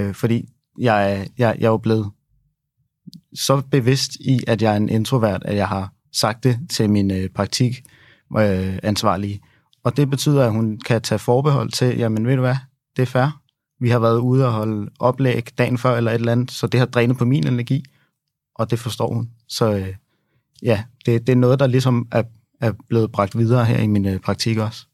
Øh, 0.07 0.13
fordi 0.13 0.49
jeg, 0.79 1.27
jeg, 1.37 1.55
jeg 1.59 1.65
er 1.65 1.69
jo 1.69 1.77
blevet 1.77 2.11
så 3.33 3.61
bevidst 3.71 4.15
i, 4.15 4.39
at 4.47 4.61
jeg 4.61 4.73
er 4.73 4.77
en 4.77 4.89
introvert, 4.89 5.43
at 5.45 5.55
jeg 5.55 5.67
har 5.67 5.93
sagt 6.13 6.43
det 6.43 6.59
til 6.69 6.89
min 6.89 7.11
øh, 7.11 7.29
praktikansvarlige. 7.29 9.33
Øh, 9.33 9.39
og 9.83 9.97
det 9.97 10.09
betyder, 10.09 10.45
at 10.45 10.51
hun 10.51 10.79
kan 10.85 11.01
tage 11.01 11.19
forbehold 11.19 11.71
til, 11.71 11.97
jamen 11.97 12.27
ved 12.27 12.35
du 12.35 12.41
hvad, 12.41 12.55
det 12.95 13.01
er 13.01 13.05
fair. 13.05 13.41
Vi 13.79 13.89
har 13.89 13.99
været 13.99 14.19
ude 14.19 14.45
og 14.45 14.51
holde 14.51 14.89
oplæg 14.99 15.57
dagen 15.57 15.77
før 15.77 15.97
eller 15.97 16.11
et 16.11 16.15
eller 16.15 16.31
andet, 16.31 16.51
så 16.51 16.67
det 16.67 16.79
har 16.79 16.87
drænet 16.87 17.17
på 17.17 17.25
min 17.25 17.47
energi, 17.47 17.83
og 18.55 18.71
det 18.71 18.79
forstår 18.79 19.13
hun. 19.13 19.29
Så 19.47 19.73
øh, 19.73 19.93
ja, 20.63 20.83
det, 21.05 21.27
det 21.27 21.33
er 21.33 21.37
noget, 21.37 21.59
der 21.59 21.67
ligesom 21.67 22.07
er, 22.11 22.23
er 22.61 22.71
blevet 22.89 23.11
bragt 23.11 23.37
videre 23.37 23.65
her 23.65 23.79
i 23.79 23.87
min 23.87 24.05
øh, 24.05 24.19
praktik 24.19 24.57
også. 24.57 24.85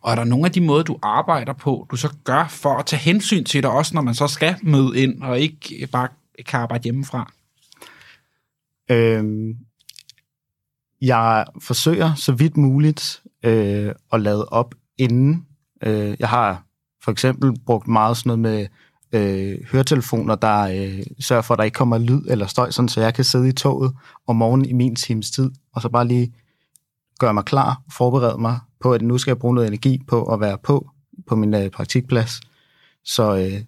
Og 0.00 0.10
er 0.10 0.14
der 0.14 0.24
nogle 0.24 0.46
af 0.46 0.52
de 0.52 0.60
måder, 0.60 0.82
du 0.82 0.98
arbejder 1.02 1.52
på, 1.52 1.86
du 1.90 1.96
så 1.96 2.14
gør 2.24 2.46
for 2.48 2.76
at 2.76 2.86
tage 2.86 3.00
hensyn 3.00 3.44
til 3.44 3.62
dig, 3.62 3.70
også 3.70 3.94
når 3.94 4.02
man 4.02 4.14
så 4.14 4.26
skal 4.26 4.56
møde 4.62 5.02
ind, 5.02 5.22
og 5.22 5.40
ikke 5.40 5.88
bare 5.92 6.08
kan 6.46 6.60
arbejde 6.60 6.82
hjemmefra? 6.82 7.32
Øhm, 8.90 9.56
jeg 11.00 11.46
forsøger 11.62 12.14
så 12.14 12.32
vidt 12.32 12.56
muligt 12.56 13.22
øh, 13.42 13.92
at 14.12 14.20
lade 14.20 14.44
op 14.44 14.74
inden. 14.98 15.46
Øh, 15.82 16.16
jeg 16.18 16.28
har 16.28 16.64
for 17.04 17.10
eksempel 17.10 17.60
brugt 17.66 17.88
meget 17.88 18.16
sådan 18.16 18.38
noget 18.38 18.40
med 18.40 18.66
øh, 19.12 19.58
høretelefoner, 19.72 20.34
der 20.34 20.60
øh, 20.60 21.06
sørger 21.20 21.42
for, 21.42 21.54
at 21.54 21.58
der 21.58 21.64
ikke 21.64 21.74
kommer 21.74 21.98
lyd 21.98 22.22
eller 22.28 22.46
støj, 22.46 22.70
sådan, 22.70 22.88
så 22.88 23.00
jeg 23.00 23.14
kan 23.14 23.24
sidde 23.24 23.48
i 23.48 23.52
toget 23.52 23.92
om 24.26 24.36
morgenen 24.36 24.66
i 24.66 24.72
min 24.72 24.96
times 24.96 25.30
tid, 25.30 25.50
og 25.72 25.82
så 25.82 25.88
bare 25.88 26.06
lige 26.08 26.34
gøre 27.18 27.34
mig 27.34 27.44
klar, 27.44 27.82
forberede 27.92 28.40
mig 28.40 28.58
på, 28.80 28.92
at 28.92 29.02
nu 29.02 29.18
skal 29.18 29.30
jeg 29.30 29.38
bruge 29.38 29.54
noget 29.54 29.68
energi 29.68 30.02
på 30.06 30.24
at 30.24 30.40
være 30.40 30.58
på 30.58 30.90
på 31.26 31.36
min 31.36 31.54
øh, 31.54 31.70
praktikplads. 31.70 32.40
Så 33.04 33.36
øh, 33.36 33.62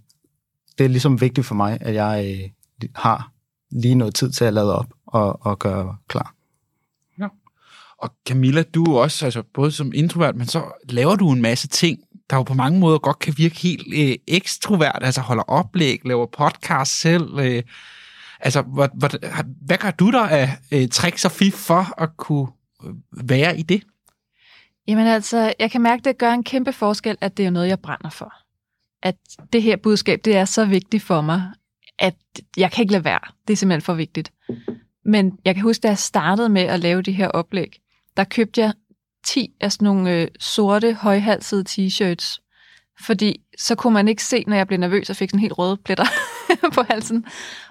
det 0.78 0.84
er 0.84 0.88
ligesom 0.88 1.20
vigtigt 1.20 1.46
for 1.46 1.54
mig, 1.54 1.78
at 1.80 1.94
jeg 1.94 2.40
øh, 2.82 2.88
har 2.94 3.32
lige 3.70 3.94
noget 3.94 4.14
tid 4.14 4.30
til 4.30 4.44
at 4.44 4.52
lade 4.52 4.78
op 4.78 4.92
og, 5.10 5.46
og 5.46 5.58
gøre 5.58 5.96
klar. 6.08 6.34
Ja. 7.18 7.28
Og 7.98 8.14
Camilla, 8.28 8.62
du 8.62 8.84
er 8.84 9.00
også, 9.00 9.24
altså 9.24 9.42
både 9.54 9.72
som 9.72 9.92
introvert, 9.94 10.36
men 10.36 10.46
så 10.46 10.62
laver 10.88 11.16
du 11.16 11.30
en 11.32 11.42
masse 11.42 11.68
ting, 11.68 11.98
der 12.30 12.36
jo 12.36 12.42
på 12.42 12.54
mange 12.54 12.80
måder 12.80 12.98
godt 12.98 13.18
kan 13.18 13.34
virke 13.36 13.56
helt 13.56 13.94
øh, 13.94 14.16
ekstrovert, 14.28 14.98
altså 15.02 15.20
holder 15.20 15.42
oplæg, 15.42 16.00
laver 16.04 16.26
podcast 16.26 17.00
selv. 17.00 17.38
Øh, 17.38 17.62
altså, 18.40 18.62
hvad, 18.62 18.88
hvad, 18.94 19.10
hvad 19.66 19.78
gør 19.78 19.90
du 19.90 20.10
der 20.10 20.26
af 20.26 20.58
øh, 20.72 20.88
tricks 20.88 21.24
og 21.24 21.30
fif 21.30 21.54
for 21.54 22.00
at 22.02 22.16
kunne 22.16 22.48
øh, 22.84 22.94
være 23.28 23.58
i 23.58 23.62
det? 23.62 23.82
Jamen 24.88 25.06
altså, 25.06 25.54
jeg 25.58 25.70
kan 25.70 25.80
mærke, 25.80 26.00
at 26.00 26.04
det 26.04 26.18
gør 26.18 26.32
en 26.32 26.44
kæmpe 26.44 26.72
forskel, 26.72 27.16
at 27.20 27.36
det 27.36 27.46
er 27.46 27.50
noget, 27.50 27.68
jeg 27.68 27.80
brænder 27.80 28.10
for. 28.10 28.32
At 29.02 29.16
det 29.52 29.62
her 29.62 29.76
budskab, 29.76 30.20
det 30.24 30.36
er 30.36 30.44
så 30.44 30.64
vigtigt 30.64 31.02
for 31.02 31.20
mig, 31.20 31.42
at 31.98 32.14
jeg 32.56 32.72
kan 32.72 32.82
ikke 32.82 32.92
lade 32.92 33.04
være. 33.04 33.20
Det 33.48 33.52
er 33.52 33.56
simpelthen 33.56 33.82
for 33.82 33.94
vigtigt. 33.94 34.32
Men 35.04 35.38
jeg 35.44 35.54
kan 35.54 35.62
huske, 35.62 35.82
da 35.82 35.88
jeg 35.88 35.98
startede 35.98 36.48
med 36.48 36.62
at 36.62 36.80
lave 36.80 37.02
de 37.02 37.12
her 37.12 37.28
oplæg, 37.28 37.80
der 38.16 38.24
købte 38.24 38.60
jeg 38.60 38.72
10 39.26 39.52
af 39.60 39.72
sådan 39.72 39.84
nogle 39.86 40.12
øh, 40.12 40.28
sorte, 40.38 40.94
højhalsede 40.94 41.64
t-shirts. 41.68 42.46
Fordi 43.06 43.40
så 43.58 43.74
kunne 43.74 43.94
man 43.94 44.08
ikke 44.08 44.24
se, 44.24 44.44
når 44.46 44.56
jeg 44.56 44.66
blev 44.66 44.78
nervøs 44.78 45.10
og 45.10 45.16
fik 45.16 45.30
sådan 45.30 45.40
helt 45.40 45.58
røde 45.58 45.76
pletter 45.76 46.04
på 46.74 46.82
halsen. 46.90 47.24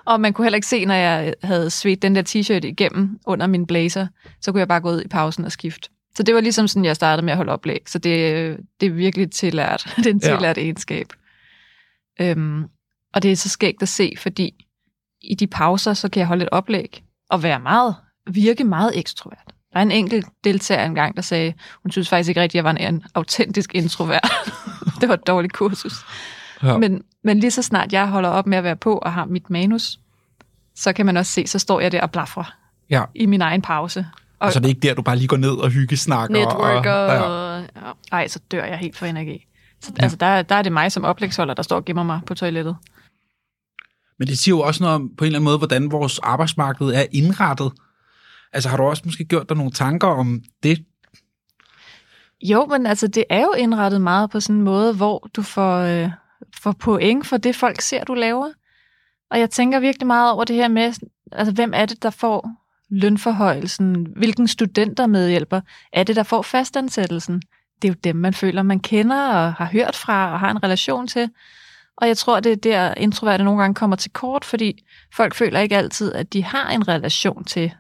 Og 0.06 0.22
man 0.22 0.34
kunne 0.34 0.46
heller 0.46 0.56
ikke 0.56 0.68
se, 0.68 0.86
når 0.86 0.94
jeg 0.94 1.34
havde 1.44 1.70
svedt 1.70 2.02
den 2.02 2.16
der 2.16 2.24
t-shirt 2.24 2.68
igennem 2.68 3.20
under 3.26 3.48
min 3.48 3.68
blazer. 3.68 4.08
Så 4.42 4.52
kunne 4.52 4.60
jeg 4.60 4.68
bare 4.68 4.82
gå 4.82 4.90
ud 4.90 5.02
i 5.02 5.08
pausen 5.08 5.46
og 5.46 5.52
skifte. 5.52 5.90
Så 6.16 6.24
det 6.24 6.36
var 6.36 6.42
ligesom 6.42 6.68
sådan, 6.68 6.86
jeg 6.86 6.96
startede 6.96 7.26
med 7.26 7.32
at 7.32 7.38
holde 7.38 7.52
oplæg. 7.52 7.82
Så 7.88 8.00
det, 8.00 8.58
det 8.80 8.88
er 8.88 8.92
virkelig 8.92 9.32
tillært. 9.32 9.84
det 9.98 10.06
er 10.06 10.10
en 10.10 10.20
tillært 10.20 10.58
ja. 10.58 10.62
egenskab. 10.62 11.14
Øhm, 12.22 12.64
og 13.14 13.24
det 13.24 13.32
er 13.32 13.36
så 13.36 13.50
skægt 13.50 13.82
at 13.82 13.90
se, 13.90 14.14
fordi 14.18 14.66
i 15.22 15.36
de 15.36 15.48
pauser, 15.48 15.94
så 15.94 16.10
kan 16.10 16.20
jeg 16.20 16.28
holde 16.28 16.44
et 16.44 16.50
oplæg 16.52 17.04
og 17.30 17.44
være 17.44 17.60
meget, 17.60 17.96
virke 18.28 18.64
meget 18.64 18.98
ekstrovert. 18.98 19.54
Der 19.74 19.80
er 19.80 19.84
en 19.84 19.92
enkelt 19.92 20.26
deltager 20.44 20.86
engang, 20.86 21.16
der 21.16 21.22
sagde, 21.22 21.54
hun 21.84 21.92
synes 21.92 22.10
faktisk 22.10 22.30
ikke 22.30 22.42
rigtigt, 22.42 22.52
at 22.52 22.56
jeg 22.56 22.64
var 22.64 22.72
en, 22.72 22.96
en 22.96 23.04
autentisk 23.16 23.76
introvert. 23.76 24.32
det 25.02 25.10
var 25.10 25.16
et 25.16 25.28
dårligt 25.28 25.54
kursus. 25.54 25.94
Ja. 26.64 26.78
Men, 26.78 27.04
men 27.24 27.40
lige 27.40 27.52
så 27.52 27.62
snart 27.62 27.94
jeg 27.94 28.08
holder 28.08 28.30
op 28.30 28.48
med 28.48 28.58
at 28.58 28.64
være 28.64 28.76
på 28.76 28.98
og 28.98 29.14
har 29.14 29.26
mit 29.26 29.50
manus, 29.50 30.00
så 30.76 30.94
kan 30.94 31.06
man 31.06 31.18
også 31.18 31.32
se, 31.32 31.48
så 31.48 31.60
står 31.60 31.80
jeg 31.80 31.92
der 31.92 32.02
og 32.02 32.12
blaffer 32.12 32.56
ja. 32.90 33.04
i 33.16 33.26
min 33.26 33.42
egen 33.42 33.62
pause. 33.62 34.08
Og, 34.40 34.46
altså 34.46 34.60
det 34.60 34.66
er 34.66 34.70
ikke 34.70 34.88
der, 34.88 34.94
du 34.94 35.02
bare 35.02 35.16
lige 35.16 35.28
går 35.28 35.38
ned 35.38 35.52
og 35.52 35.70
hyggesnakker? 35.70 36.36
Networker. 36.36 36.92
Og, 36.92 37.62
ja. 37.76 37.88
ja. 37.88 37.92
Ej, 38.12 38.28
så 38.28 38.40
dør 38.52 38.66
jeg 38.66 38.78
helt 38.78 38.98
for 38.98 39.06
energi. 39.06 39.46
Så, 39.82 39.92
ja. 39.98 40.04
Altså 40.04 40.18
der, 40.18 40.42
der 40.42 40.56
er 40.56 40.62
det 40.62 40.72
mig 40.72 40.92
som 40.92 41.04
oplægsholder, 41.04 41.54
der 41.54 41.64
står 41.64 41.76
og 41.76 41.86
gemmer 41.86 42.04
mig 42.04 42.20
på 42.26 42.34
toilettet. 42.34 42.76
Men 44.20 44.28
det 44.28 44.40
siger 44.40 44.56
jo 44.56 44.62
også 44.62 44.84
noget 44.84 44.96
om, 44.96 45.10
på 45.18 45.24
en 45.24 45.26
eller 45.26 45.40
anden 45.40 45.46
måde, 45.46 45.58
hvordan 45.58 45.92
vores 45.92 46.20
arbejdsmarked 46.20 46.88
er 46.88 47.06
indrettet. 47.12 47.72
Altså 48.54 48.70
har 48.70 48.78
du 48.78 48.84
også 48.84 49.02
måske 49.06 49.26
gjort 49.26 49.50
dig 49.50 49.58
nogle 49.58 49.72
tanker 49.72 50.08
om 50.08 50.42
det? 50.64 50.86
Jo, 52.42 52.66
men 52.66 52.86
altså 52.86 53.08
det 53.08 53.24
er 53.30 53.42
jo 53.42 53.54
indrettet 53.58 54.02
meget 54.02 54.30
på 54.30 54.40
sådan 54.40 54.56
en 54.56 54.62
måde, 54.62 54.94
hvor 54.94 55.30
du 55.36 55.42
får, 55.42 55.78
øh, 55.78 56.10
får 56.62 56.72
point 56.72 57.28
for 57.28 57.38
det, 57.38 57.56
folk 57.56 57.82
ser, 57.82 58.04
du 58.04 58.14
laver. 58.14 58.50
Og 59.32 59.40
jeg 59.40 59.50
tænker 59.50 59.80
virkelig 59.80 60.08
meget 60.08 60.32
over 60.32 60.44
det 60.44 60.56
her 60.56 60.68
med, 60.68 60.94
altså 61.32 61.54
hvem 61.54 61.72
er 61.76 61.86
det, 61.86 62.04
der 62.04 62.10
får 62.10 62.50
lønforhøjelsen? 62.90 64.08
Hvilken 64.16 64.48
studenter 64.48 65.08
medhjælper? 65.08 65.62
Er 65.94 66.04
det, 66.04 66.16
der 66.16 66.24
får 66.24 66.42
fastansættelsen? 66.42 67.42
Det 67.82 67.88
er 67.88 67.92
jo 67.92 67.96
dem, 68.04 68.16
man 68.16 68.34
føler, 68.34 68.64
man 68.64 68.80
kender 68.80 69.28
og 69.28 69.54
har 69.54 69.66
hørt 69.66 69.96
fra 69.96 70.34
og 70.34 70.40
har 70.40 70.52
en 70.52 70.64
relation 70.64 71.08
til. 71.08 71.30
Og 72.02 72.08
jeg 72.08 72.18
tror, 72.18 72.40
det 72.40 72.52
er 72.52 72.56
der, 72.56 72.94
introverte 72.94 73.44
nogle 73.44 73.62
gange 73.62 73.76
kommer 73.76 73.96
til 73.96 74.12
kort, 74.12 74.46
fordi 74.46 74.84
folk 75.16 75.36
føler 75.36 75.60
ikke 75.60 75.78
altid, 75.78 76.14
at 76.14 76.34
de 76.34 76.44
har 76.44 76.70
en 76.70 76.88
relation 76.88 77.44
til 77.44 77.72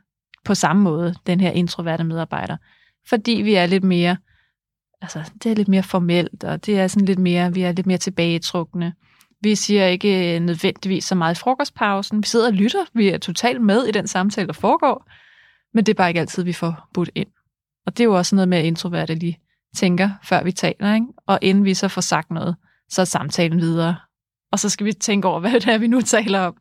på 0.45 0.55
samme 0.55 0.81
måde, 0.81 1.15
den 1.27 1.39
her 1.39 1.51
introverte 1.51 2.03
medarbejder. 2.03 2.57
Fordi 3.09 3.31
vi 3.31 3.53
er 3.53 3.65
lidt 3.65 3.83
mere, 3.83 4.17
altså 5.01 5.31
det 5.43 5.51
er 5.51 5.55
lidt 5.55 5.67
mere 5.67 5.83
formelt, 5.83 6.43
og 6.43 6.65
det 6.65 6.79
er 6.79 6.87
sådan 6.87 7.05
lidt 7.05 7.19
mere, 7.19 7.53
vi 7.53 7.61
er 7.61 7.71
lidt 7.71 7.87
mere 7.87 7.97
tilbagetrukne. 7.97 8.93
Vi 9.41 9.55
siger 9.55 9.85
ikke 9.85 10.35
øh, 10.35 10.41
nødvendigvis 10.41 11.05
så 11.05 11.15
meget 11.15 11.35
i 11.35 11.39
frokostpausen. 11.39 12.17
Vi 12.17 12.27
sidder 12.27 12.47
og 12.47 12.53
lytter. 12.53 12.85
Vi 12.93 13.09
er 13.09 13.17
totalt 13.17 13.61
med 13.61 13.83
i 13.83 13.91
den 13.91 14.07
samtale, 14.07 14.47
der 14.47 14.53
foregår. 14.53 15.09
Men 15.73 15.85
det 15.85 15.93
er 15.93 15.97
bare 15.97 16.09
ikke 16.09 16.19
altid, 16.19 16.43
vi 16.43 16.53
får 16.53 16.89
budt 16.93 17.09
ind. 17.15 17.27
Og 17.85 17.97
det 17.97 18.03
er 18.03 18.05
jo 18.05 18.17
også 18.17 18.35
noget 18.35 18.49
med, 18.49 18.57
at 18.57 18.65
introverte 18.65 19.15
lige 19.15 19.39
tænker, 19.75 20.09
før 20.23 20.43
vi 20.43 20.51
taler. 20.51 20.93
Ikke? 20.93 21.07
Og 21.27 21.39
inden 21.41 21.65
vi 21.65 21.73
så 21.73 21.87
får 21.87 22.01
sagt 22.01 22.31
noget, 22.31 22.55
så 22.89 23.01
er 23.01 23.05
samtalen 23.05 23.61
videre. 23.61 23.95
Og 24.51 24.59
så 24.59 24.69
skal 24.69 24.85
vi 24.85 24.93
tænke 24.93 25.27
over, 25.27 25.39
hvad 25.49 25.51
det 25.51 25.67
er, 25.67 25.77
vi 25.77 25.87
nu 25.87 26.01
taler 26.01 26.39
om. 26.39 26.55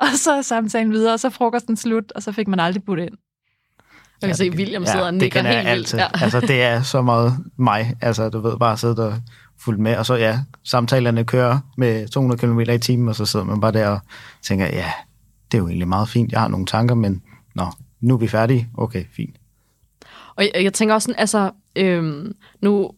Og 0.00 0.06
så 0.16 0.32
er 0.32 0.42
samtalen 0.42 0.92
videre, 0.92 1.12
og 1.14 1.20
så 1.20 1.26
er 1.26 1.30
frokosten 1.30 1.76
slut, 1.76 2.12
og 2.12 2.22
så 2.22 2.32
fik 2.32 2.48
man 2.48 2.60
aldrig 2.60 2.84
budt 2.84 3.00
ind. 3.00 3.14
Jeg 4.22 4.28
kan 4.28 4.36
se, 4.36 4.44
at 4.44 4.54
William 4.54 4.86
sidder 4.86 5.06
og 5.06 5.14
nikker 5.14 5.42
det 5.42 5.50
helt 5.50 5.66
jeg 5.66 5.76
vildt. 5.76 5.94
altid. 5.94 5.98
Ja. 5.98 6.06
Altså, 6.24 6.40
det 6.40 6.62
er 6.62 6.82
så 6.82 7.02
meget 7.02 7.38
mig. 7.58 7.94
Altså, 8.00 8.28
du 8.28 8.40
ved, 8.40 8.58
bare 8.58 8.76
sidde 8.76 9.08
og 9.08 9.14
fuldt 9.58 9.80
med, 9.80 9.96
og 9.96 10.06
så 10.06 10.14
ja, 10.14 10.40
samtalerne 10.64 11.24
kører 11.24 11.58
med 11.76 12.08
200 12.08 12.40
km 12.40 12.60
i 12.60 12.78
timen, 12.78 13.08
og 13.08 13.14
så 13.14 13.26
sidder 13.26 13.46
man 13.46 13.60
bare 13.60 13.72
der 13.72 13.88
og 13.88 14.00
tænker, 14.42 14.66
ja, 14.66 14.92
det 15.52 15.58
er 15.58 15.62
jo 15.62 15.68
egentlig 15.68 15.88
meget 15.88 16.08
fint, 16.08 16.32
jeg 16.32 16.40
har 16.40 16.48
nogle 16.48 16.66
tanker, 16.66 16.94
men 16.94 17.22
nå, 17.54 17.66
nu 18.00 18.14
er 18.14 18.18
vi 18.18 18.28
færdige, 18.28 18.68
okay, 18.78 19.04
fint. 19.16 19.36
Og 20.36 20.44
jeg, 20.44 20.64
jeg 20.64 20.72
tænker 20.72 20.94
også 20.94 21.06
sådan, 21.06 21.20
altså, 21.20 21.50
øhm, 21.76 22.32
nu, 22.62 22.90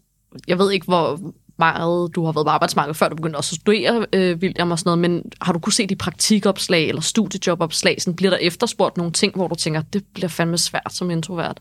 jeg 0.49 0.59
ved 0.59 0.73
ikke, 0.73 0.85
hvor 0.85 1.21
meget 1.59 2.15
du 2.15 2.25
har 2.25 2.33
været 2.33 2.47
på 2.47 2.51
arbejdsmarkedet, 2.51 2.97
før 2.97 3.09
du 3.09 3.17
begyndte 3.17 3.37
også 3.37 3.55
at 3.55 3.61
studere, 3.61 4.07
øh, 4.13 4.37
William, 4.37 4.71
og 4.71 4.79
sådan 4.79 4.89
noget, 4.89 4.99
men 4.99 5.33
har 5.41 5.53
du 5.53 5.59
kunne 5.59 5.73
se 5.73 5.87
de 5.87 5.97
praktikopslag 5.97 6.89
eller 6.89 7.03
studiejobopslag, 7.03 8.03
sådan 8.03 8.17
bliver 8.17 8.31
der 8.31 8.37
efterspurgt 8.37 8.97
nogle 8.97 9.13
ting, 9.13 9.35
hvor 9.35 9.49
du 9.49 9.55
tænker, 9.55 9.83
det 9.83 10.05
bliver 10.15 10.29
fandme 10.29 10.59
svært 10.59 10.93
som 10.93 11.11
introvert? 11.11 11.61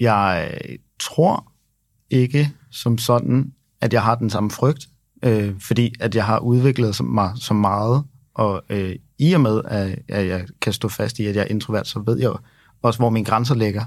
Jeg 0.00 0.50
øh, 0.68 0.78
tror 1.00 1.52
ikke 2.10 2.50
som 2.70 2.98
sådan, 2.98 3.52
at 3.80 3.92
jeg 3.92 4.02
har 4.02 4.14
den 4.14 4.30
samme 4.30 4.50
frygt, 4.50 4.88
øh, 5.22 5.60
fordi 5.60 5.94
at 6.00 6.14
jeg 6.14 6.24
har 6.24 6.38
udviklet 6.38 7.04
mig 7.04 7.32
så 7.36 7.54
meget, 7.54 8.04
og 8.34 8.62
øh, 8.68 8.96
i 9.18 9.32
og 9.32 9.40
med, 9.40 9.60
at, 9.64 9.98
at 10.08 10.26
jeg 10.26 10.46
kan 10.60 10.72
stå 10.72 10.88
fast 10.88 11.18
i, 11.18 11.26
at 11.26 11.36
jeg 11.36 11.42
er 11.42 11.46
introvert, 11.50 11.86
så 11.86 11.98
ved 12.06 12.18
jeg 12.18 12.30
også, 12.82 12.98
hvor 12.98 13.10
mine 13.10 13.24
grænser 13.24 13.54
ligger. 13.54 13.84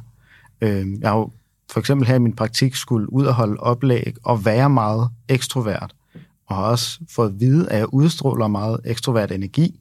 Øh, 0.61 0.85
jeg 1.01 1.09
har 1.09 1.17
jo 1.17 1.31
for 1.71 1.79
eksempel 1.79 2.07
her 2.07 2.15
i 2.15 2.19
min 2.19 2.35
praktik 2.35 2.75
skulle 2.75 3.13
ud 3.13 3.25
og 3.25 3.33
holde 3.33 3.59
oplæg 3.59 4.13
og 4.23 4.45
være 4.45 4.69
meget 4.69 5.09
ekstrovert, 5.29 5.95
og 6.47 6.55
har 6.55 6.63
også 6.63 6.99
fået 7.09 7.29
at 7.29 7.39
vide, 7.39 7.69
at 7.69 7.79
jeg 7.79 7.93
udstråler 7.93 8.47
meget 8.47 8.79
ekstrovert 8.85 9.31
energi, 9.31 9.79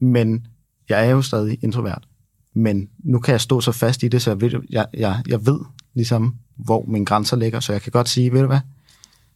men 0.00 0.46
jeg 0.88 1.06
er 1.06 1.10
jo 1.10 1.22
stadig 1.22 1.58
introvert. 1.62 2.08
Men 2.54 2.88
nu 3.04 3.18
kan 3.18 3.32
jeg 3.32 3.40
stå 3.40 3.60
så 3.60 3.72
fast 3.72 4.02
i 4.02 4.08
det, 4.08 4.22
så 4.22 4.30
jeg 4.30 4.40
ved, 4.40 4.62
jeg, 4.70 4.86
jeg, 4.94 5.22
jeg 5.28 5.46
ved 5.46 5.58
ligesom, 5.94 6.34
hvor 6.56 6.84
mine 6.88 7.04
grænser 7.04 7.36
ligger, 7.36 7.60
så 7.60 7.72
jeg 7.72 7.82
kan 7.82 7.92
godt 7.92 8.08
sige, 8.08 8.32
ved 8.32 8.40
du 8.40 8.46
hvad, 8.46 8.60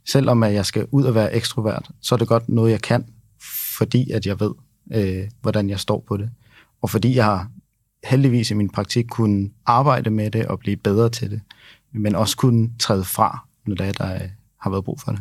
selvom 0.08 0.42
at 0.42 0.54
jeg 0.54 0.66
skal 0.66 0.86
ud 0.90 1.04
og 1.04 1.14
være 1.14 1.34
ekstrovert, 1.34 1.90
så 2.00 2.14
er 2.14 2.18
det 2.18 2.28
godt 2.28 2.48
noget, 2.48 2.70
jeg 2.70 2.82
kan, 2.82 3.04
fordi 3.78 4.10
at 4.10 4.26
jeg 4.26 4.40
ved, 4.40 4.54
øh, 4.94 5.28
hvordan 5.42 5.70
jeg 5.70 5.80
står 5.80 6.04
på 6.08 6.16
det. 6.16 6.30
Og 6.82 6.90
fordi 6.90 7.16
jeg 7.16 7.24
har 7.24 7.50
heldigvis 8.04 8.50
i 8.50 8.54
min 8.54 8.70
praktik 8.70 9.06
kunne 9.10 9.50
arbejde 9.66 10.10
med 10.10 10.30
det 10.30 10.46
og 10.46 10.58
blive 10.58 10.76
bedre 10.76 11.08
til 11.08 11.30
det, 11.30 11.40
men 11.96 12.14
også 12.14 12.36
kunne 12.36 12.70
træde 12.78 13.04
fra, 13.04 13.46
når 13.66 13.74
der, 13.74 13.92
der 13.92 14.14
øh, 14.14 14.28
har 14.60 14.70
været 14.70 14.84
brug 14.84 15.00
for 15.00 15.12
det. 15.12 15.20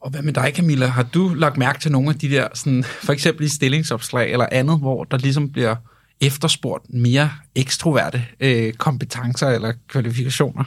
Og 0.00 0.10
hvad 0.10 0.22
med 0.22 0.32
dig, 0.32 0.52
Camilla? 0.54 0.86
Har 0.86 1.02
du 1.02 1.28
lagt 1.28 1.56
mærke 1.56 1.80
til 1.80 1.92
nogle 1.92 2.08
af 2.08 2.14
de 2.14 2.30
der, 2.30 2.48
sådan, 2.54 2.84
for 2.84 3.12
eksempel 3.12 3.44
i 3.44 3.48
stillingsopslag 3.48 4.32
eller 4.32 4.46
andet, 4.52 4.78
hvor 4.78 5.04
der 5.04 5.18
ligesom 5.18 5.52
bliver 5.52 5.76
efterspurgt 6.20 6.90
mere 6.90 7.30
ekstroverte 7.54 8.24
øh, 8.40 8.72
kompetencer 8.72 9.48
eller 9.48 9.72
kvalifikationer? 9.88 10.64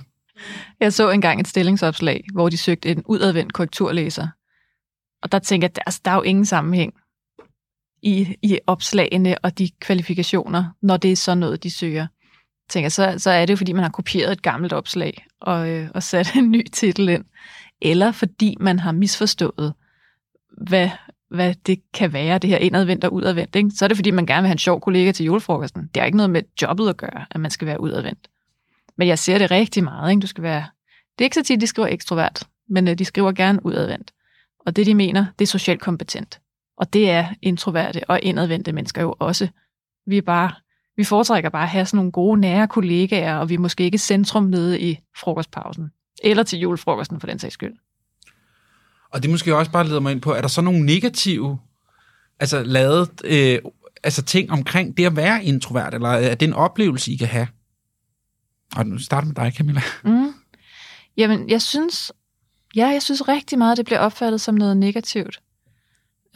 Jeg 0.79 0.93
så 0.93 1.09
engang 1.09 1.39
et 1.39 1.47
stillingsopslag, 1.47 2.23
hvor 2.33 2.49
de 2.49 2.57
søgte 2.57 2.89
en 2.89 3.03
udadvendt 3.05 3.53
korrekturlæser. 3.53 4.27
Og 5.23 5.31
der 5.31 5.39
tænker 5.39 5.67
jeg, 5.67 5.75
der, 5.75 5.81
altså, 5.85 6.01
der 6.05 6.11
er 6.11 6.15
jo 6.15 6.21
ingen 6.21 6.45
sammenhæng 6.45 6.93
i, 8.01 8.35
i 8.41 8.59
opslagene 8.67 9.37
og 9.37 9.57
de 9.57 9.69
kvalifikationer, 9.79 10.65
når 10.81 10.97
det 10.97 11.11
er 11.11 11.15
sådan 11.15 11.37
noget, 11.37 11.63
de 11.63 11.71
søger. 11.71 12.07
Tænker, 12.69 12.89
så, 12.89 13.15
så 13.17 13.29
er 13.29 13.45
det 13.45 13.51
jo, 13.51 13.57
fordi 13.57 13.73
man 13.73 13.83
har 13.83 13.91
kopieret 13.91 14.31
et 14.31 14.41
gammelt 14.41 14.73
opslag 14.73 15.25
og, 15.41 15.69
øh, 15.69 15.89
og 15.93 16.03
sat 16.03 16.35
en 16.35 16.51
ny 16.51 16.67
titel 16.73 17.09
ind. 17.09 17.25
Eller 17.81 18.11
fordi 18.11 18.57
man 18.59 18.79
har 18.79 18.91
misforstået, 18.91 19.73
hvad, 20.57 20.89
hvad 21.29 21.53
det 21.65 21.79
kan 21.93 22.13
være, 22.13 22.37
det 22.37 22.49
her 22.49 22.57
indadvendt 22.57 23.03
og 23.03 23.13
udadvendt. 23.13 23.55
Ikke? 23.55 23.71
Så 23.71 23.85
er 23.85 23.87
det, 23.87 23.97
fordi 23.97 24.11
man 24.11 24.25
gerne 24.25 24.41
vil 24.41 24.47
have 24.47 24.51
en 24.51 24.57
sjov 24.57 24.81
kollega 24.81 25.11
til 25.11 25.25
julefrokosten. 25.25 25.81
Det 25.81 26.01
har 26.01 26.05
ikke 26.05 26.17
noget 26.17 26.29
med 26.29 26.41
jobbet 26.61 26.89
at 26.89 26.97
gøre, 26.97 27.25
at 27.31 27.39
man 27.39 27.51
skal 27.51 27.67
være 27.67 27.81
udadvendt. 27.81 28.27
Men 28.97 29.07
jeg 29.07 29.19
ser 29.19 29.37
det 29.37 29.51
rigtig 29.51 29.83
meget. 29.83 30.11
Ikke? 30.11 30.21
Du 30.21 30.27
skal 30.27 30.43
være... 30.43 30.65
Det 31.17 31.23
er 31.23 31.25
ikke 31.25 31.35
så 31.35 31.43
tit, 31.43 31.61
de 31.61 31.67
skriver 31.67 31.87
ekstrovert, 31.87 32.47
men 32.69 32.87
øh, 32.87 32.97
de 32.97 33.05
skriver 33.05 33.31
gerne 33.31 33.65
udadvendt. 33.65 34.11
Og 34.65 34.75
det, 34.75 34.85
de 34.85 34.95
mener, 34.95 35.25
det 35.39 35.45
er 35.45 35.49
socialt 35.49 35.81
kompetent. 35.81 36.39
Og 36.77 36.93
det 36.93 37.09
er 37.09 37.27
introverte 37.41 38.09
og 38.09 38.19
indadvendte 38.23 38.71
mennesker 38.71 39.01
jo 39.01 39.15
også. 39.19 39.47
Vi 40.05 40.17
er 40.17 40.21
bare 40.21 40.51
vi 40.97 41.03
foretrækker 41.03 41.49
bare 41.49 41.63
at 41.63 41.69
have 41.69 41.85
sådan 41.85 41.97
nogle 41.97 42.11
gode, 42.11 42.39
nære 42.39 42.67
kollegaer, 42.67 43.35
og 43.35 43.49
vi 43.49 43.53
er 43.53 43.59
måske 43.59 43.83
ikke 43.83 43.97
centrum 43.97 44.43
nede 44.43 44.79
i 44.79 44.99
frokostpausen. 45.17 45.91
Eller 46.23 46.43
til 46.43 46.59
julefrokosten, 46.59 47.19
for 47.19 47.27
den 47.27 47.39
sags 47.39 47.53
skyld. 47.53 47.73
Og 49.11 49.23
det 49.23 49.31
måske 49.31 49.55
også 49.55 49.71
bare 49.71 49.87
leder 49.87 49.99
mig 49.99 50.11
ind 50.11 50.21
på, 50.21 50.33
er 50.33 50.41
der 50.41 50.47
så 50.47 50.61
nogle 50.61 50.85
negative, 50.85 51.59
altså 52.39 52.63
lavet, 52.63 53.09
øh, 53.23 53.59
altså 54.03 54.21
ting 54.21 54.51
omkring 54.51 54.97
det 54.97 55.05
at 55.05 55.15
være 55.15 55.43
introvert, 55.43 55.93
eller 55.93 56.09
er 56.09 56.35
det 56.35 56.47
en 56.47 56.53
oplevelse, 56.53 57.11
I 57.11 57.15
kan 57.15 57.27
have? 57.27 57.47
Og 58.75 58.85
nu 58.85 58.97
starter 58.97 59.27
med 59.27 59.35
dig, 59.35 59.53
Camilla. 59.57 59.81
Mm. 60.03 60.33
Jamen, 61.17 61.49
jeg 61.49 61.61
synes, 61.61 62.11
ja, 62.75 62.87
jeg 62.87 63.01
synes 63.01 63.27
rigtig 63.27 63.57
meget, 63.57 63.77
det 63.77 63.85
bliver 63.85 63.99
opfattet 63.99 64.41
som 64.41 64.55
noget 64.55 64.77
negativt. 64.77 65.41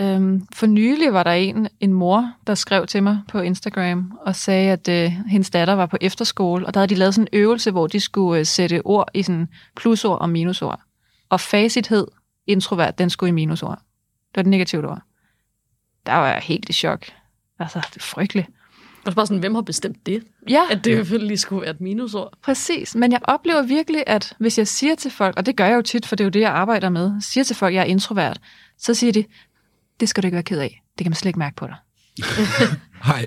Øhm, 0.01 0.47
for 0.53 0.65
nylig 0.65 1.13
var 1.13 1.23
der 1.23 1.31
en, 1.31 1.67
en 1.79 1.93
mor, 1.93 2.31
der 2.47 2.55
skrev 2.55 2.87
til 2.87 3.03
mig 3.03 3.21
på 3.29 3.39
Instagram 3.39 4.17
og 4.25 4.35
sagde, 4.35 4.71
at 4.71 4.87
øh, 4.87 5.11
hendes 5.27 5.49
datter 5.49 5.73
var 5.73 5.85
på 5.85 5.97
efterskole, 6.01 6.65
og 6.65 6.73
der 6.73 6.79
havde 6.79 6.89
de 6.89 6.95
lavet 6.99 7.15
sådan 7.15 7.27
en 7.31 7.39
øvelse, 7.39 7.71
hvor 7.71 7.87
de 7.87 7.99
skulle 7.99 8.39
øh, 8.39 8.45
sætte 8.45 8.81
ord 8.85 9.07
i 9.13 9.23
sådan 9.23 9.47
plusord 9.75 10.21
og 10.21 10.29
minusord. 10.29 10.79
Og 11.29 11.39
facit 11.39 11.87
hed 11.87 12.07
introvert, 12.47 12.97
den 12.97 13.09
skulle 13.09 13.27
i 13.29 13.31
minusord. 13.31 13.77
Det 13.77 14.35
var 14.35 14.41
det 14.41 14.49
negative 14.49 14.89
ord. 14.89 15.01
Der 16.05 16.13
var 16.13 16.27
jeg 16.27 16.41
helt 16.43 16.69
i 16.69 16.73
chok. 16.73 17.05
Altså, 17.59 17.79
det 17.93 17.97
er 17.97 18.05
frygteligt. 18.05 18.47
Og 19.05 19.11
så 19.11 19.15
bare 19.15 19.27
sådan, 19.27 19.39
hvem 19.39 19.55
har 19.55 19.61
bestemt 19.61 20.05
det? 20.05 20.23
Ja, 20.49 20.61
At 20.71 20.85
det 20.85 20.97
selvfølgelig 20.97 21.39
skulle 21.39 21.61
være 21.61 21.71
et 21.71 21.81
minusord. 21.81 22.33
præcis. 22.43 22.95
Men 22.95 23.11
jeg 23.11 23.19
oplever 23.23 23.61
virkelig, 23.61 24.03
at 24.07 24.33
hvis 24.39 24.57
jeg 24.57 24.67
siger 24.67 24.95
til 24.95 25.11
folk, 25.11 25.37
og 25.37 25.45
det 25.45 25.55
gør 25.55 25.65
jeg 25.65 25.75
jo 25.75 25.81
tit, 25.81 26.05
for 26.05 26.15
det 26.15 26.23
er 26.23 26.25
jo 26.25 26.29
det, 26.29 26.39
jeg 26.39 26.51
arbejder 26.51 26.89
med, 26.89 27.21
siger 27.21 27.43
til 27.43 27.55
folk, 27.55 27.71
at 27.71 27.75
jeg 27.75 27.81
er 27.81 27.85
introvert, 27.85 28.39
så 28.77 28.93
siger 28.93 29.13
de, 29.13 29.25
det 30.01 30.09
skal 30.09 30.23
du 30.23 30.27
ikke 30.27 30.35
være 30.35 30.43
ked 30.43 30.59
af. 30.59 30.81
Det 30.97 31.05
kan 31.05 31.09
man 31.11 31.15
slet 31.15 31.29
ikke 31.29 31.39
mærke 31.39 31.55
på 31.55 31.67
dig. 31.67 31.75
Hej. 33.03 33.25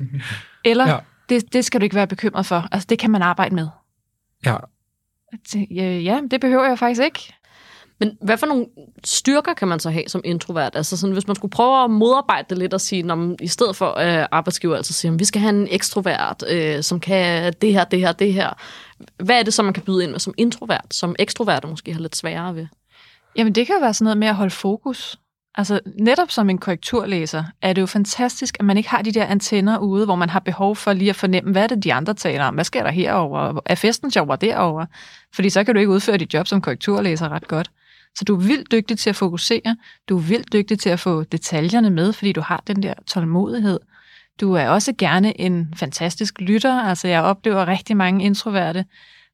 Eller, 0.64 0.88
Ja. 0.88 0.98
det, 1.28 1.52
det 1.52 1.64
skal 1.64 1.80
du 1.80 1.84
ikke 1.84 1.96
være 1.96 2.06
bekymret 2.06 2.46
for. 2.46 2.68
Altså, 2.72 2.86
det 2.90 2.98
kan 2.98 3.10
man 3.10 3.22
arbejde 3.22 3.54
med. 3.54 3.68
Ja, 4.46 4.56
Ja, 5.54 5.98
ja, 5.98 6.20
det 6.30 6.40
behøver 6.40 6.64
jeg 6.68 6.78
faktisk 6.78 7.02
ikke. 7.02 7.34
Men 8.00 8.18
hvad 8.22 8.36
for 8.38 8.46
nogle 8.46 8.66
styrker 9.04 9.54
kan 9.54 9.68
man 9.68 9.80
så 9.80 9.90
have 9.90 10.04
som 10.08 10.20
introvert? 10.24 10.76
Altså 10.76 10.96
sådan, 10.96 11.12
hvis 11.12 11.26
man 11.26 11.36
skulle 11.36 11.50
prøve 11.50 11.84
at 11.84 11.90
modarbejde 11.90 12.46
det 12.50 12.58
lidt 12.58 12.74
og 12.74 12.80
sige, 12.80 13.02
når 13.02 13.14
man, 13.14 13.36
i 13.42 13.46
stedet 13.48 13.76
for 13.76 13.98
øh, 13.98 14.26
arbejdsgiver 14.30 14.76
altså 14.76 14.92
siger, 14.92 15.12
at 15.12 15.18
vi 15.18 15.24
skal 15.24 15.40
have 15.40 15.50
en 15.62 15.68
ekstrovert, 15.70 16.44
øh, 16.48 16.82
som 16.82 17.00
kan 17.00 17.52
det 17.60 17.72
her, 17.72 17.84
det 17.84 17.98
her, 18.00 18.12
det 18.12 18.32
her. 18.32 18.50
Hvad 19.24 19.38
er 19.38 19.42
det 19.42 19.54
så, 19.54 19.62
man 19.62 19.72
kan 19.74 19.82
byde 19.82 20.02
ind 20.04 20.10
med 20.10 20.18
som 20.18 20.34
introvert, 20.36 20.86
som 20.90 21.16
ekstrovert 21.18 21.68
måske 21.68 21.92
har 21.92 22.00
lidt 22.00 22.16
sværere 22.16 22.54
ved? 22.54 22.66
Jamen, 23.36 23.52
det 23.54 23.66
kan 23.66 23.74
jo 23.74 23.80
være 23.80 23.94
sådan 23.94 24.04
noget 24.04 24.18
med 24.18 24.28
at 24.28 24.34
holde 24.34 24.50
fokus. 24.50 25.18
Altså, 25.56 25.80
netop 26.00 26.30
som 26.30 26.50
en 26.50 26.58
korrekturlæser 26.58 27.44
er 27.62 27.72
det 27.72 27.80
jo 27.80 27.86
fantastisk, 27.86 28.56
at 28.60 28.64
man 28.64 28.76
ikke 28.76 28.88
har 28.88 29.02
de 29.02 29.12
der 29.12 29.24
antenner 29.24 29.78
ude, 29.78 30.04
hvor 30.04 30.14
man 30.14 30.30
har 30.30 30.40
behov 30.40 30.76
for 30.76 30.92
lige 30.92 31.10
at 31.10 31.16
fornemme, 31.16 31.52
hvad 31.52 31.62
er 31.62 31.66
det, 31.66 31.84
de 31.84 31.94
andre 31.94 32.14
taler 32.14 32.44
om? 32.44 32.54
Hvad 32.54 32.64
sker 32.64 32.82
der 32.82 32.90
herover? 32.90 33.60
Er 33.66 33.74
festen 33.74 34.10
sjovere 34.10 34.38
derover? 34.40 34.86
Fordi 35.34 35.50
så 35.50 35.64
kan 35.64 35.74
du 35.74 35.78
ikke 35.80 35.92
udføre 35.92 36.16
dit 36.16 36.34
job 36.34 36.46
som 36.46 36.60
korrekturlæser 36.60 37.28
ret 37.28 37.48
godt. 37.48 37.70
Så 38.14 38.24
du 38.24 38.34
er 38.36 38.40
vildt 38.40 38.72
dygtig 38.72 38.98
til 38.98 39.10
at 39.10 39.16
fokusere. 39.16 39.76
Du 40.08 40.16
er 40.16 40.20
vildt 40.20 40.52
dygtig 40.52 40.78
til 40.78 40.90
at 40.90 41.00
få 41.00 41.24
detaljerne 41.24 41.90
med, 41.90 42.12
fordi 42.12 42.32
du 42.32 42.40
har 42.40 42.62
den 42.66 42.82
der 42.82 42.94
tålmodighed. 43.06 43.80
Du 44.40 44.52
er 44.52 44.68
også 44.68 44.92
gerne 44.98 45.40
en 45.40 45.74
fantastisk 45.76 46.40
lytter. 46.40 46.82
Altså, 46.82 47.08
jeg 47.08 47.22
oplever 47.22 47.68
rigtig 47.68 47.96
mange 47.96 48.24
introverte, 48.24 48.84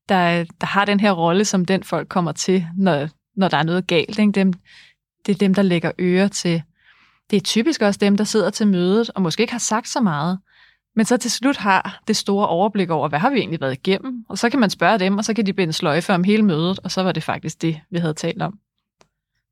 der, 0.08 0.44
der 0.60 0.66
har 0.66 0.84
den 0.84 1.00
her 1.00 1.12
rolle, 1.12 1.44
som 1.44 1.64
den 1.64 1.82
folk 1.82 2.08
kommer 2.08 2.32
til, 2.32 2.66
når, 2.76 3.08
når 3.36 3.48
der 3.48 3.56
er 3.56 3.62
noget 3.62 3.86
galt. 3.86 4.18
Ikke? 4.18 4.32
Dem, 4.32 4.52
det 5.26 5.32
er 5.34 5.38
dem, 5.38 5.54
der 5.54 5.62
lægger 5.62 5.92
øre 5.98 6.28
til. 6.28 6.62
Det 7.30 7.36
er 7.36 7.40
typisk 7.40 7.82
også 7.82 7.98
dem, 7.98 8.16
der 8.16 8.24
sidder 8.24 8.50
til 8.50 8.68
mødet, 8.68 9.10
og 9.14 9.22
måske 9.22 9.40
ikke 9.40 9.52
har 9.52 9.58
sagt 9.58 9.88
så 9.88 10.00
meget, 10.00 10.38
men 10.96 11.06
så 11.06 11.16
til 11.16 11.30
slut 11.30 11.56
har 11.56 12.02
det 12.08 12.16
store 12.16 12.48
overblik 12.48 12.90
over, 12.90 13.08
hvad 13.08 13.18
har 13.18 13.30
vi 13.30 13.38
egentlig 13.38 13.60
været 13.60 13.72
igennem? 13.72 14.24
Og 14.28 14.38
så 14.38 14.50
kan 14.50 14.60
man 14.60 14.70
spørge 14.70 14.98
dem, 14.98 15.18
og 15.18 15.24
så 15.24 15.34
kan 15.34 15.46
de 15.46 15.52
binde 15.52 15.72
sløjfe 15.72 16.14
om 16.14 16.24
hele 16.24 16.42
mødet, 16.42 16.78
og 16.84 16.90
så 16.90 17.02
var 17.02 17.12
det 17.12 17.22
faktisk 17.22 17.62
det, 17.62 17.80
vi 17.90 17.98
havde 17.98 18.14
talt 18.14 18.42
om. 18.42 18.58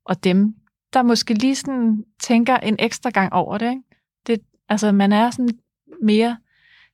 Og 0.05 0.23
dem, 0.23 0.55
der 0.93 1.01
måske 1.01 1.33
lige 1.33 1.55
sådan 1.55 2.03
tænker 2.21 2.57
en 2.57 2.75
ekstra 2.79 3.09
gang 3.09 3.33
over 3.33 3.57
det, 3.57 3.69
ikke? 3.69 3.83
det 4.27 4.41
altså 4.69 4.91
man 4.91 5.13
er 5.13 5.31
sådan 5.31 5.49
mere 6.01 6.37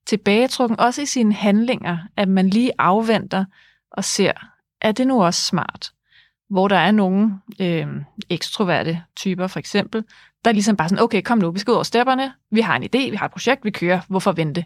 tilbagetrukken, 0.05 0.79
også 0.79 1.01
i 1.01 1.05
sine 1.05 1.33
handlinger, 1.33 1.97
at 2.17 2.27
man 2.27 2.49
lige 2.49 2.71
afventer 2.77 3.45
og 3.91 4.03
ser, 4.03 4.31
er 4.81 4.91
det 4.91 5.07
nu 5.07 5.23
også 5.23 5.41
smart? 5.43 5.91
Hvor 6.49 6.67
der 6.67 6.77
er 6.77 6.91
nogle 6.91 7.39
øh, 7.61 7.87
ekstroverte 8.29 9.01
typer, 9.17 9.47
for 9.47 9.59
eksempel, 9.59 10.03
der 10.45 10.51
er 10.51 10.53
ligesom 10.53 10.77
bare 10.77 10.89
sådan, 10.89 11.03
okay, 11.03 11.21
kom 11.21 11.37
nu, 11.37 11.51
vi 11.51 11.59
skal 11.59 11.71
ud 11.71 11.75
over 11.75 11.83
stepperne, 11.83 12.33
vi 12.51 12.61
har 12.61 12.75
en 12.75 12.83
idé, 12.83 13.09
vi 13.09 13.15
har 13.15 13.25
et 13.25 13.31
projekt, 13.31 13.65
vi 13.65 13.71
kører, 13.71 14.01
hvorfor 14.07 14.31
vente? 14.31 14.65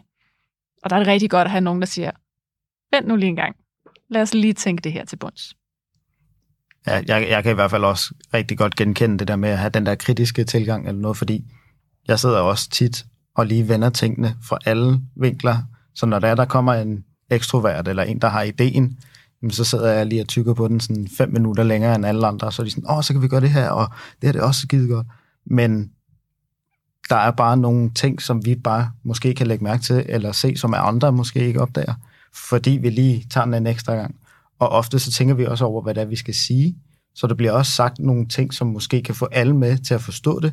Og 0.82 0.90
der 0.90 0.96
er 0.96 1.00
det 1.00 1.08
rigtig 1.08 1.30
godt 1.30 1.44
at 1.44 1.50
have 1.50 1.60
nogen, 1.60 1.80
der 1.80 1.86
siger, 1.86 2.10
vent 2.92 3.08
nu 3.08 3.16
lige 3.16 3.28
en 3.28 3.36
gang, 3.36 3.56
lad 4.10 4.22
os 4.22 4.34
lige 4.34 4.52
tænke 4.52 4.80
det 4.80 4.92
her 4.92 5.04
til 5.04 5.16
bunds. 5.16 5.56
Ja, 6.86 7.02
jeg, 7.06 7.28
jeg 7.30 7.42
kan 7.42 7.52
i 7.52 7.54
hvert 7.54 7.70
fald 7.70 7.84
også 7.84 8.14
rigtig 8.34 8.58
godt 8.58 8.76
genkende 8.76 9.18
det 9.18 9.28
der 9.28 9.36
med 9.36 9.48
at 9.48 9.58
have 9.58 9.70
den 9.70 9.86
der 9.86 9.94
kritiske 9.94 10.44
tilgang 10.44 10.88
eller 10.88 11.00
noget, 11.00 11.16
fordi 11.16 11.44
jeg 12.08 12.18
sidder 12.18 12.38
også 12.38 12.70
tit 12.70 13.04
og 13.34 13.46
lige 13.46 13.68
vender 13.68 13.90
tingene 13.90 14.36
fra 14.42 14.58
alle 14.66 15.00
vinkler. 15.16 15.56
Så 15.94 16.06
når 16.06 16.18
der, 16.18 16.28
er, 16.28 16.34
der 16.34 16.44
kommer 16.44 16.74
en 16.74 17.04
ekstrovert 17.30 17.88
eller 17.88 18.02
en, 18.02 18.18
der 18.18 18.28
har 18.28 18.42
ideen, 18.42 18.98
så 19.48 19.64
sidder 19.64 19.92
jeg 19.92 20.06
lige 20.06 20.20
og 20.20 20.28
tykker 20.28 20.54
på 20.54 20.68
den 20.68 20.80
sådan 20.80 21.08
fem 21.18 21.32
minutter 21.32 21.64
længere 21.64 21.94
end 21.94 22.06
alle 22.06 22.26
andre, 22.26 22.46
og 22.46 22.52
så 22.52 22.62
er 22.62 22.64
de 22.64 22.70
sådan, 22.70 22.90
åh, 22.90 23.02
så 23.02 23.12
kan 23.12 23.22
vi 23.22 23.28
gøre 23.28 23.40
det 23.40 23.50
her, 23.50 23.68
og 23.70 23.88
det 24.20 24.28
her 24.28 24.32
det 24.32 24.40
er 24.40 24.46
også 24.46 24.60
skide 24.60 24.88
godt. 24.88 25.06
Men 25.46 25.90
der 27.08 27.16
er 27.16 27.30
bare 27.30 27.56
nogle 27.56 27.90
ting, 27.94 28.22
som 28.22 28.46
vi 28.46 28.54
bare 28.54 28.90
måske 29.02 29.34
kan 29.34 29.46
lægge 29.46 29.64
mærke 29.64 29.82
til, 29.82 30.04
eller 30.08 30.32
se, 30.32 30.56
som 30.56 30.72
er 30.72 30.78
andre 30.78 31.12
måske 31.12 31.46
ikke 31.46 31.60
opdager, 31.60 31.94
fordi 32.34 32.70
vi 32.70 32.90
lige 32.90 33.26
tager 33.30 33.44
den 33.44 33.54
en 33.54 33.66
ekstra 33.66 33.94
gang. 33.94 34.14
Og 34.58 34.68
ofte 34.68 34.98
så 34.98 35.12
tænker 35.12 35.34
vi 35.34 35.46
også 35.46 35.64
over, 35.64 35.82
hvad 35.82 35.94
det 35.94 36.00
er, 36.00 36.04
vi 36.04 36.16
skal 36.16 36.34
sige. 36.34 36.76
Så 37.14 37.26
der 37.26 37.34
bliver 37.34 37.52
også 37.52 37.72
sagt 37.72 37.98
nogle 37.98 38.28
ting, 38.28 38.54
som 38.54 38.66
måske 38.66 39.02
kan 39.02 39.14
få 39.14 39.28
alle 39.32 39.56
med 39.56 39.78
til 39.78 39.94
at 39.94 40.00
forstå 40.00 40.40
det. 40.40 40.52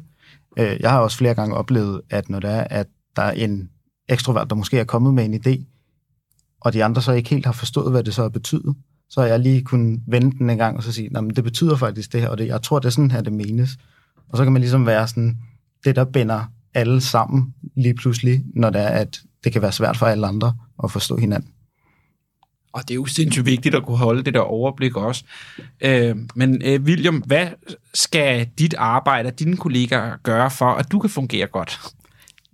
Øh, 0.58 0.78
jeg 0.80 0.92
har 0.92 1.00
også 1.00 1.18
flere 1.18 1.34
gange 1.34 1.56
oplevet, 1.56 2.02
at 2.10 2.30
når 2.30 2.40
der 2.40 2.50
er, 2.50 2.68
at 2.70 2.88
der 3.16 3.22
er 3.22 3.32
en 3.32 3.70
ekstrovert, 4.10 4.50
der 4.50 4.56
måske 4.56 4.80
er 4.80 4.84
kommet 4.84 5.14
med 5.14 5.26
en 5.26 5.34
idé, 5.34 5.77
og 6.62 6.74
de 6.74 6.84
andre 6.84 7.02
så 7.02 7.12
ikke 7.12 7.30
helt 7.30 7.46
har 7.46 7.54
forstået, 7.54 7.92
hvad 7.92 8.04
det 8.04 8.14
så 8.14 8.22
har 8.22 8.30
betydet, 8.30 8.76
så 9.10 9.22
har 9.22 9.28
jeg 9.28 9.40
lige 9.40 9.64
kunnet 9.64 10.02
vende 10.08 10.38
den 10.38 10.50
en 10.50 10.58
gang 10.58 10.78
og 10.78 10.84
så 10.84 10.92
sige, 10.92 11.10
men 11.10 11.30
det 11.30 11.44
betyder 11.44 11.76
faktisk 11.76 12.14
det 12.14 12.22
her, 12.22 12.30
og 12.30 12.38
det, 12.38 12.48
jeg 12.48 12.62
tror, 12.62 12.80
det 12.80 12.86
er 12.86 12.90
sådan 12.90 13.12
her, 13.12 13.22
det 13.22 13.34
menes. 13.34 13.78
Og 14.30 14.38
så 14.38 14.44
kan 14.44 14.54
man 14.54 14.62
ligesom 14.62 14.86
være 14.86 15.08
sådan, 15.08 15.38
det 15.86 15.96
der 15.96 16.06
binder 16.06 16.44
alle 16.74 17.02
sammen 17.02 17.54
lige 17.76 17.94
pludselig, 17.94 18.44
når 18.56 18.70
det 18.70 18.82
er, 18.82 18.88
at 18.88 19.20
det 19.44 19.54
kan 19.54 19.62
være 19.62 19.72
svært 19.72 19.98
for 19.98 20.06
alle 20.06 20.28
andre 20.28 20.54
at 20.84 20.92
forstå 20.92 21.18
hinanden. 21.18 21.50
Og 22.74 22.82
det 22.82 22.92
er 22.92 22.96
jo 22.96 23.06
sindssygt 23.06 23.46
vigtigt 23.46 23.76
at 23.76 23.84
kunne 23.86 23.98
holde 23.98 24.24
det 24.24 24.34
der 24.34 24.40
overblik 24.40 24.96
også. 24.96 25.24
Øh, 25.82 26.16
men 26.36 26.62
øh, 26.66 26.82
William, 26.82 27.18
hvad 27.18 27.48
skal 27.94 28.48
dit 28.60 28.74
arbejde 28.78 29.28
og 29.28 29.40
dine 29.40 29.58
kollegaer 29.58 30.18
gøre 30.24 30.52
for, 30.52 30.66
at 30.66 30.92
du 30.92 31.00
kan 31.00 31.10
fungere 31.10 31.48
godt? 31.48 31.80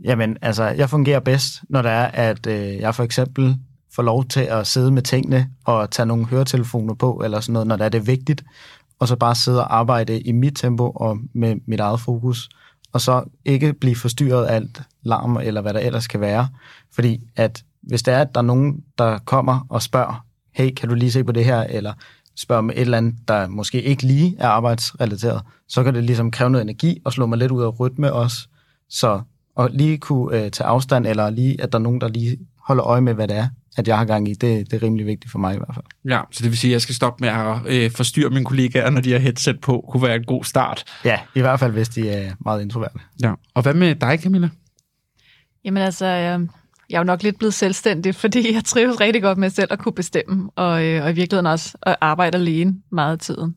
Jamen, 0.04 0.38
altså, 0.42 0.64
jeg 0.64 0.90
fungerer 0.90 1.20
bedst, 1.20 1.64
når 1.70 1.82
det 1.82 1.92
er, 1.92 2.06
at 2.06 2.48
øh, 2.48 2.76
jeg 2.76 2.96
for 2.96 3.04
eksempel 3.04 3.58
få 3.96 4.02
lov 4.02 4.26
til 4.26 4.40
at 4.40 4.68
sidde 4.68 4.92
med 4.92 5.02
tingene 5.02 5.50
og 5.66 5.92
tage 5.92 6.06
nogle 6.06 6.26
høretelefoner 6.26 6.94
på, 6.94 7.22
eller 7.24 7.40
sådan 7.40 7.54
noget, 7.54 7.68
når 7.68 7.76
det 7.76 7.86
er 7.86 7.90
det 7.90 8.08
vigtigt, 8.08 8.44
og 9.00 9.08
så 9.08 9.16
bare 9.16 9.36
sidde 9.36 9.60
og 9.60 9.76
arbejde 9.76 10.22
i 10.22 10.32
mit 10.32 10.54
tempo 10.56 10.92
og 10.96 11.18
med 11.34 11.56
mit 11.66 11.80
eget 11.80 12.00
fokus, 12.00 12.50
og 12.94 13.02
så 13.02 13.24
ikke 13.46 13.74
blive 13.74 13.96
forstyrret 13.96 14.46
af 14.46 14.56
alt 14.56 14.82
larm, 15.04 15.38
eller 15.38 15.62
hvad 15.62 15.74
der 15.74 15.80
ellers 15.80 16.08
kan 16.08 16.22
være. 16.22 16.48
Fordi 16.94 17.22
at 17.36 17.64
hvis 17.82 18.04
det 18.04 18.14
er, 18.14 18.22
at 18.22 18.36
der 18.36 18.42
er 18.42 18.46
nogen, 18.46 18.84
der 18.98 19.18
kommer 19.18 19.66
og 19.70 19.82
spørger, 19.82 20.26
hey, 20.52 20.74
kan 20.74 20.90
du 20.90 20.96
lige 20.96 21.12
se 21.12 21.24
på 21.24 21.32
det 21.32 21.46
her, 21.46 21.60
eller 21.60 21.94
spørger 22.36 22.60
om 22.60 22.70
et 22.70 22.80
eller 22.80 22.98
andet, 22.98 23.16
der 23.28 23.48
måske 23.48 23.82
ikke 23.82 24.04
lige 24.04 24.36
er 24.40 24.48
arbejdsrelateret, 24.48 25.42
så 25.68 25.84
kan 25.84 25.94
det 25.94 26.04
ligesom 26.04 26.32
kræve 26.32 26.50
noget 26.50 26.64
energi 26.64 27.02
og 27.06 27.14
slå 27.14 27.26
mig 27.26 27.38
lidt 27.38 27.52
ud 27.52 27.64
af 27.64 27.80
rytme 27.80 28.14
også. 28.14 28.48
Så 28.90 29.22
at 29.60 29.74
lige 29.74 29.98
kunne 29.98 30.38
øh, 30.38 30.52
tage 30.52 30.68
afstand, 30.68 31.08
eller 31.08 31.30
lige, 31.30 31.62
at 31.62 31.72
der 31.72 31.78
er 31.78 31.84
nogen, 31.84 32.02
der 32.02 32.08
lige 32.08 32.38
holder 32.58 32.86
øje 32.86 33.02
med, 33.02 33.14
hvad 33.14 33.28
det 33.28 33.38
er, 33.38 33.48
at 33.78 33.88
jeg 33.88 33.98
har 33.98 34.06
gang 34.06 34.30
i, 34.30 34.34
det, 34.34 34.72
det 34.72 34.74
er 34.74 34.84
rimelig 34.84 35.06
vigtigt 35.06 35.32
for 35.32 35.40
mig 35.40 35.56
i 35.56 35.58
hvert 35.58 35.76
fald. 35.76 35.86
Ja, 36.10 36.22
så 36.32 36.44
det 36.44 36.52
vil 36.52 36.58
sige, 36.58 36.72
at 36.72 36.74
jeg 36.74 36.82
skal 36.82 36.96
stoppe 36.96 37.24
med 37.24 37.30
at 37.30 37.58
øh, 37.66 37.92
forstyrre 37.92 38.30
mine 38.30 38.46
kollegaer, 38.46 38.90
når 38.90 39.02
de 39.02 39.12
har 39.12 39.20
headset 39.20 39.62
på, 39.62 39.86
kunne 39.92 40.04
være 40.04 40.16
en 40.16 40.24
god 40.24 40.44
start. 40.44 40.84
Ja, 41.06 41.20
i 41.36 41.42
hvert 41.42 41.60
fald, 41.60 41.72
hvis 41.72 41.90
de 41.90 42.10
er 42.10 42.32
meget 42.40 42.62
introverte. 42.62 43.00
Ja, 43.24 43.34
og 43.54 43.62
hvad 43.62 43.74
med 43.74 43.96
dig, 43.96 44.20
Camilla? 44.24 44.50
Jamen 45.66 45.84
altså, 45.84 46.06
øh, 46.06 46.48
jeg 46.90 46.98
er 46.98 47.00
jo 47.00 47.04
nok 47.04 47.24
lidt 47.24 47.38
blevet 47.38 47.54
selvstændig, 47.54 48.16
fordi 48.24 48.54
jeg 48.54 48.64
trives 48.64 49.00
rigtig 49.00 49.22
godt 49.22 49.38
med 49.38 49.50
selv 49.50 49.68
at 49.72 49.80
kunne 49.80 49.94
bestemme, 49.94 50.50
og, 50.56 50.86
øh, 50.86 51.04
og 51.04 51.12
i 51.12 51.14
virkeligheden 51.14 51.48
også 51.48 51.78
at 51.82 51.96
arbejde 52.02 52.38
alene 52.38 52.76
meget 52.92 53.12
af 53.12 53.20
tiden. 53.20 53.56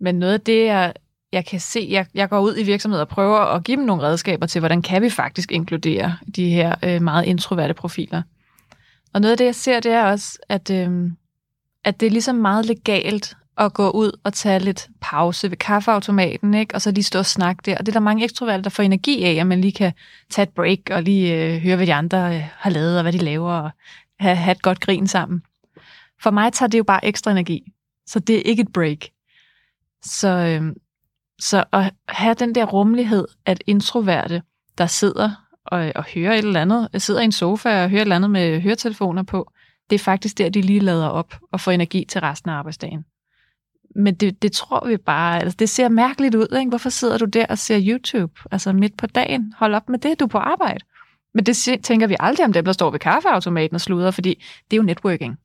Men 0.00 0.14
noget 0.14 0.32
af 0.32 0.40
det, 0.40 0.64
jeg, 0.64 0.92
jeg 1.32 1.46
kan 1.46 1.60
se, 1.60 1.86
jeg, 1.90 2.06
jeg 2.14 2.28
går 2.28 2.40
ud 2.40 2.54
i 2.58 2.62
virksomheder 2.62 3.04
og 3.04 3.08
prøver 3.08 3.38
at 3.38 3.64
give 3.64 3.76
dem 3.76 3.84
nogle 3.84 4.02
redskaber 4.02 4.46
til, 4.46 4.58
hvordan 4.58 4.82
kan 4.82 5.02
vi 5.02 5.10
faktisk 5.10 5.52
inkludere 5.52 6.16
de 6.36 6.50
her 6.50 6.74
øh, 6.84 7.02
meget 7.02 7.26
introverte 7.26 7.74
profiler. 7.74 8.22
Og 9.12 9.20
noget 9.20 9.32
af 9.32 9.38
det, 9.38 9.44
jeg 9.44 9.54
ser, 9.54 9.80
det 9.80 9.92
er 9.92 10.04
også, 10.04 10.38
at, 10.48 10.70
øh, 10.70 11.10
at 11.84 12.00
det 12.00 12.06
er 12.06 12.10
ligesom 12.10 12.36
meget 12.36 12.66
legalt 12.66 13.36
at 13.58 13.74
gå 13.74 13.90
ud 13.90 14.18
og 14.24 14.32
tage 14.32 14.58
lidt 14.58 14.88
pause 15.00 15.50
ved 15.50 15.56
kaffeautomaten, 15.56 16.54
ikke? 16.54 16.74
og 16.74 16.82
så 16.82 16.90
lige 16.90 17.04
stå 17.04 17.18
og 17.18 17.26
snakke 17.26 17.62
der. 17.66 17.78
Og 17.78 17.86
det 17.86 17.88
er 17.88 17.92
der 17.92 18.00
mange 18.00 18.24
ekstroverte, 18.24 18.62
der 18.62 18.70
får 18.70 18.82
energi 18.82 19.24
af, 19.24 19.34
at 19.40 19.46
man 19.46 19.60
lige 19.60 19.72
kan 19.72 19.92
tage 20.30 20.42
et 20.42 20.48
break 20.48 20.78
og 20.90 21.02
lige 21.02 21.34
øh, 21.34 21.60
høre, 21.60 21.76
hvad 21.76 21.86
de 21.86 21.94
andre 21.94 22.36
øh, 22.36 22.42
har 22.56 22.70
lavet, 22.70 22.96
og 22.96 23.02
hvad 23.02 23.12
de 23.12 23.18
laver, 23.18 23.52
og 23.52 23.70
have, 24.20 24.36
have 24.36 24.52
et 24.52 24.62
godt 24.62 24.80
grin 24.80 25.06
sammen. 25.06 25.42
For 26.22 26.30
mig 26.30 26.52
tager 26.52 26.68
det 26.68 26.78
jo 26.78 26.84
bare 26.84 27.04
ekstra 27.04 27.30
energi, 27.30 27.72
så 28.06 28.18
det 28.18 28.36
er 28.36 28.42
ikke 28.42 28.62
et 28.62 28.72
break. 28.72 28.98
Så, 30.02 30.28
øh, 30.28 30.74
så 31.38 31.64
at 31.72 31.94
have 32.08 32.34
den 32.34 32.54
der 32.54 32.64
rummelighed, 32.64 33.26
at 33.46 33.62
introverte, 33.66 34.42
der 34.78 34.86
sidder 34.86 35.47
og, 35.72 35.92
og 35.94 36.04
hører 36.14 36.32
et 36.32 36.38
eller 36.38 36.60
andet, 36.60 36.88
sidder 36.98 37.20
i 37.20 37.24
en 37.24 37.32
sofa 37.32 37.82
og 37.82 37.90
hører 37.90 38.00
et 38.00 38.04
eller 38.04 38.16
andet 38.16 38.30
med 38.30 38.60
høretelefoner 38.60 39.22
på, 39.22 39.52
det 39.90 39.94
er 39.94 40.04
faktisk 40.04 40.38
der, 40.38 40.48
de 40.48 40.60
lige 40.60 40.80
lader 40.80 41.08
op 41.08 41.34
og 41.52 41.60
får 41.60 41.72
energi 41.72 42.04
til 42.08 42.20
resten 42.20 42.50
af 42.50 42.54
arbejdsdagen 42.54 43.04
men 43.94 44.14
det, 44.14 44.42
det 44.42 44.52
tror 44.52 44.86
vi 44.86 44.96
bare, 44.96 45.40
altså 45.40 45.56
det 45.58 45.68
ser 45.68 45.88
mærkeligt 45.88 46.34
ud, 46.34 46.56
ikke? 46.58 46.68
Hvorfor 46.68 46.90
sidder 46.90 47.18
du 47.18 47.24
der 47.24 47.46
og 47.46 47.58
ser 47.58 47.80
YouTube, 47.82 48.32
altså 48.50 48.72
midt 48.72 48.96
på 48.96 49.06
dagen? 49.06 49.52
Hold 49.56 49.74
op 49.74 49.88
med 49.88 49.98
det, 49.98 50.20
du 50.20 50.24
er 50.24 50.28
på 50.28 50.38
arbejde. 50.38 50.84
Men 51.34 51.46
det 51.46 51.78
tænker 51.82 52.06
vi 52.06 52.16
aldrig 52.20 52.46
om 52.46 52.52
dem, 52.52 52.64
der 52.64 52.72
står 52.72 52.90
ved 52.90 52.98
kaffeautomaten 52.98 53.74
og 53.74 53.80
sluder, 53.80 54.10
fordi 54.10 54.44
det 54.70 54.76
er 54.76 54.80
jo 54.80 54.82
networking. 54.82 55.38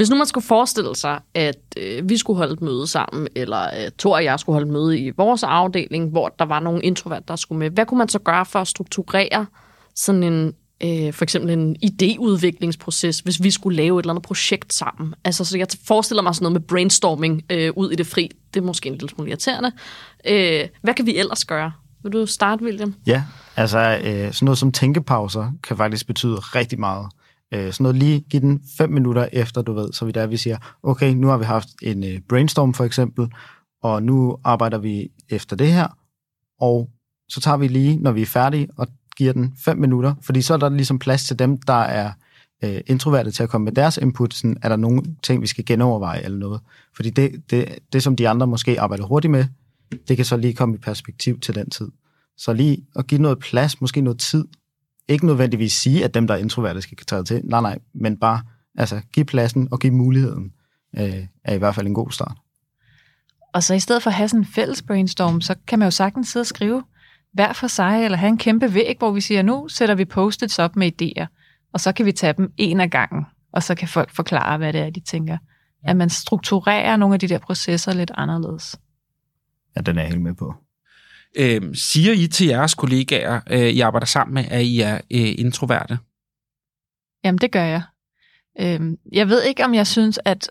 Hvis 0.00 0.10
nu 0.10 0.16
man 0.16 0.26
skulle 0.26 0.46
forestille 0.46 0.96
sig, 0.96 1.20
at 1.34 1.58
øh, 1.76 2.08
vi 2.08 2.16
skulle 2.16 2.36
holde 2.36 2.52
et 2.52 2.60
møde 2.60 2.86
sammen, 2.86 3.28
eller 3.36 3.62
øh, 3.62 3.90
Thor 3.98 4.14
og 4.14 4.24
jeg 4.24 4.40
skulle 4.40 4.54
holde 4.54 4.66
et 4.66 4.72
møde 4.72 4.98
i 4.98 5.10
vores 5.10 5.42
afdeling, 5.42 6.10
hvor 6.10 6.28
der 6.28 6.44
var 6.44 6.60
nogle 6.60 6.82
introvert, 6.82 7.28
der 7.28 7.36
skulle 7.36 7.58
med, 7.58 7.70
hvad 7.70 7.86
kunne 7.86 7.98
man 7.98 8.08
så 8.08 8.18
gøre 8.18 8.46
for 8.46 8.58
at 8.58 8.68
strukturere 8.68 9.46
sådan 9.94 10.22
en 10.22 10.54
øh, 10.84 11.12
for 11.12 11.24
eksempel 11.24 11.50
en 11.50 11.76
idéudviklingsproces, 11.84 13.20
hvis 13.20 13.42
vi 13.42 13.50
skulle 13.50 13.76
lave 13.76 13.98
et 13.98 14.02
eller 14.02 14.12
andet 14.12 14.22
projekt 14.22 14.72
sammen. 14.72 15.14
Altså, 15.24 15.44
så 15.44 15.58
jeg 15.58 15.66
forestiller 15.84 16.22
mig 16.22 16.34
sådan 16.34 16.44
noget 16.44 16.52
med 16.52 16.68
brainstorming 16.68 17.42
øh, 17.50 17.72
ud 17.76 17.90
i 17.90 17.94
det 17.94 18.06
fri. 18.06 18.30
Det 18.54 18.60
er 18.60 18.64
måske 18.64 18.88
en 18.88 18.94
lille 18.94 19.08
smule 19.08 19.30
irriterende. 19.30 19.72
Øh, 20.26 20.68
hvad 20.82 20.94
kan 20.94 21.06
vi 21.06 21.16
ellers 21.16 21.44
gøre? 21.44 21.72
Vil 22.02 22.12
du 22.12 22.26
starte, 22.26 22.64
William? 22.64 22.94
Ja, 23.06 23.22
altså 23.56 23.78
øh, 23.78 24.32
sådan 24.32 24.44
noget 24.44 24.58
som 24.58 24.72
tænkepauser 24.72 25.52
kan 25.62 25.76
faktisk 25.76 26.06
betyde 26.06 26.36
rigtig 26.36 26.80
meget. 26.80 27.06
Øh, 27.54 27.72
sådan 27.72 27.82
noget 27.84 27.96
lige 27.96 28.20
give 28.20 28.40
den 28.40 28.62
fem 28.78 28.90
minutter 28.90 29.28
efter, 29.32 29.62
du 29.62 29.72
ved, 29.72 29.92
så 29.92 30.04
vi 30.04 30.12
der 30.12 30.26
vi 30.26 30.36
siger, 30.36 30.58
okay, 30.82 31.14
nu 31.14 31.26
har 31.26 31.38
vi 31.38 31.44
haft 31.44 31.68
en 31.82 32.04
øh, 32.04 32.20
brainstorm 32.28 32.74
for 32.74 32.84
eksempel, 32.84 33.32
og 33.82 34.02
nu 34.02 34.38
arbejder 34.44 34.78
vi 34.78 35.10
efter 35.28 35.56
det 35.56 35.72
her, 35.72 35.98
og 36.60 36.90
så 37.28 37.40
tager 37.40 37.56
vi 37.56 37.68
lige, 37.68 37.96
når 37.96 38.12
vi 38.12 38.22
er 38.22 38.26
færdige, 38.26 38.68
og 38.76 38.88
giver 39.16 39.32
den 39.32 39.54
fem 39.64 39.78
minutter, 39.78 40.14
fordi 40.22 40.42
så 40.42 40.54
er 40.54 40.58
der 40.58 40.68
ligesom 40.68 40.98
plads 40.98 41.24
til 41.24 41.38
dem, 41.38 41.58
der 41.62 41.72
er 41.72 42.12
øh, 42.64 42.80
introverte 42.86 43.30
til 43.30 43.42
at 43.42 43.48
komme 43.48 43.64
med 43.64 43.72
deres 43.72 43.96
input. 43.96 44.34
Sådan, 44.34 44.56
er 44.62 44.68
der 44.68 44.76
nogle 44.76 45.02
ting, 45.22 45.42
vi 45.42 45.46
skal 45.46 45.64
genoverveje 45.64 46.20
eller 46.20 46.38
noget? 46.38 46.60
Fordi 46.96 47.10
det, 47.10 47.42
det, 47.50 47.78
det, 47.92 48.02
som 48.02 48.16
de 48.16 48.28
andre 48.28 48.46
måske 48.46 48.80
arbejder 48.80 49.04
hurtigt 49.04 49.30
med, 49.30 49.44
det 50.08 50.16
kan 50.16 50.24
så 50.24 50.36
lige 50.36 50.54
komme 50.54 50.74
i 50.74 50.78
perspektiv 50.78 51.40
til 51.40 51.54
den 51.54 51.70
tid. 51.70 51.88
Så 52.36 52.52
lige 52.52 52.86
at 52.96 53.06
give 53.06 53.22
noget 53.22 53.38
plads, 53.38 53.80
måske 53.80 54.00
noget 54.00 54.18
tid. 54.18 54.44
Ikke 55.10 55.26
nødvendigvis 55.26 55.72
sige, 55.72 56.04
at 56.04 56.14
dem, 56.14 56.26
der 56.26 56.34
er 56.34 56.38
introverte, 56.38 56.82
skal 56.82 56.96
tage 56.96 57.24
til. 57.24 57.40
Nej, 57.44 57.60
nej, 57.60 57.78
men 57.94 58.16
bare 58.16 58.42
altså, 58.78 59.00
give 59.12 59.26
pladsen 59.26 59.68
og 59.70 59.78
give 59.78 59.92
muligheden, 59.92 60.52
øh, 60.98 61.26
er 61.44 61.54
i 61.54 61.58
hvert 61.58 61.74
fald 61.74 61.86
en 61.86 61.94
god 61.94 62.10
start. 62.10 62.36
Og 63.54 63.62
så 63.62 63.74
i 63.74 63.80
stedet 63.80 64.02
for 64.02 64.10
at 64.10 64.14
have 64.14 64.28
sådan 64.28 64.40
en 64.40 64.46
fælles 64.46 64.82
brainstorm, 64.82 65.40
så 65.40 65.54
kan 65.66 65.78
man 65.78 65.86
jo 65.86 65.90
sagtens 65.90 66.28
sidde 66.28 66.42
og 66.42 66.46
skrive, 66.46 66.82
hver 67.32 67.52
for 67.52 67.66
sig, 67.66 68.04
eller 68.04 68.18
have 68.18 68.28
en 68.28 68.38
kæmpe 68.38 68.74
væg, 68.74 68.96
hvor 68.98 69.10
vi 69.10 69.20
siger, 69.20 69.42
nu 69.42 69.68
sætter 69.68 69.94
vi 69.94 70.04
post-its 70.04 70.58
op 70.58 70.76
med 70.76 71.02
idéer, 71.02 71.26
og 71.72 71.80
så 71.80 71.92
kan 71.92 72.06
vi 72.06 72.12
tage 72.12 72.32
dem 72.32 72.52
en 72.56 72.80
af 72.80 72.90
gangen, 72.90 73.24
og 73.52 73.62
så 73.62 73.74
kan 73.74 73.88
folk 73.88 74.14
forklare, 74.14 74.58
hvad 74.58 74.72
det 74.72 74.80
er, 74.80 74.90
de 74.90 75.00
tænker. 75.00 75.38
At 75.84 75.96
man 75.96 76.10
strukturerer 76.10 76.96
nogle 76.96 77.14
af 77.14 77.20
de 77.20 77.28
der 77.28 77.38
processer 77.38 77.92
lidt 77.92 78.10
anderledes. 78.14 78.76
Ja, 79.76 79.80
den 79.80 79.98
er 79.98 80.02
jeg 80.02 80.10
helt 80.10 80.22
med 80.22 80.34
på. 80.34 80.54
Øh, 81.36 81.74
siger 81.74 82.12
I 82.12 82.26
til 82.26 82.46
jeres 82.46 82.74
kollegaer, 82.74 83.40
øh, 83.50 83.68
I 83.68 83.80
arbejder 83.80 84.06
sammen 84.06 84.34
med, 84.34 84.44
at 84.50 84.62
I 84.62 84.80
er 84.80 84.94
øh, 84.94 85.34
introverte? 85.38 85.98
Jamen, 87.24 87.38
det 87.38 87.52
gør 87.52 87.64
jeg. 87.64 87.82
Øh, 88.60 88.80
jeg 89.12 89.28
ved 89.28 89.42
ikke, 89.42 89.64
om 89.64 89.74
jeg 89.74 89.86
synes, 89.86 90.18
at 90.24 90.50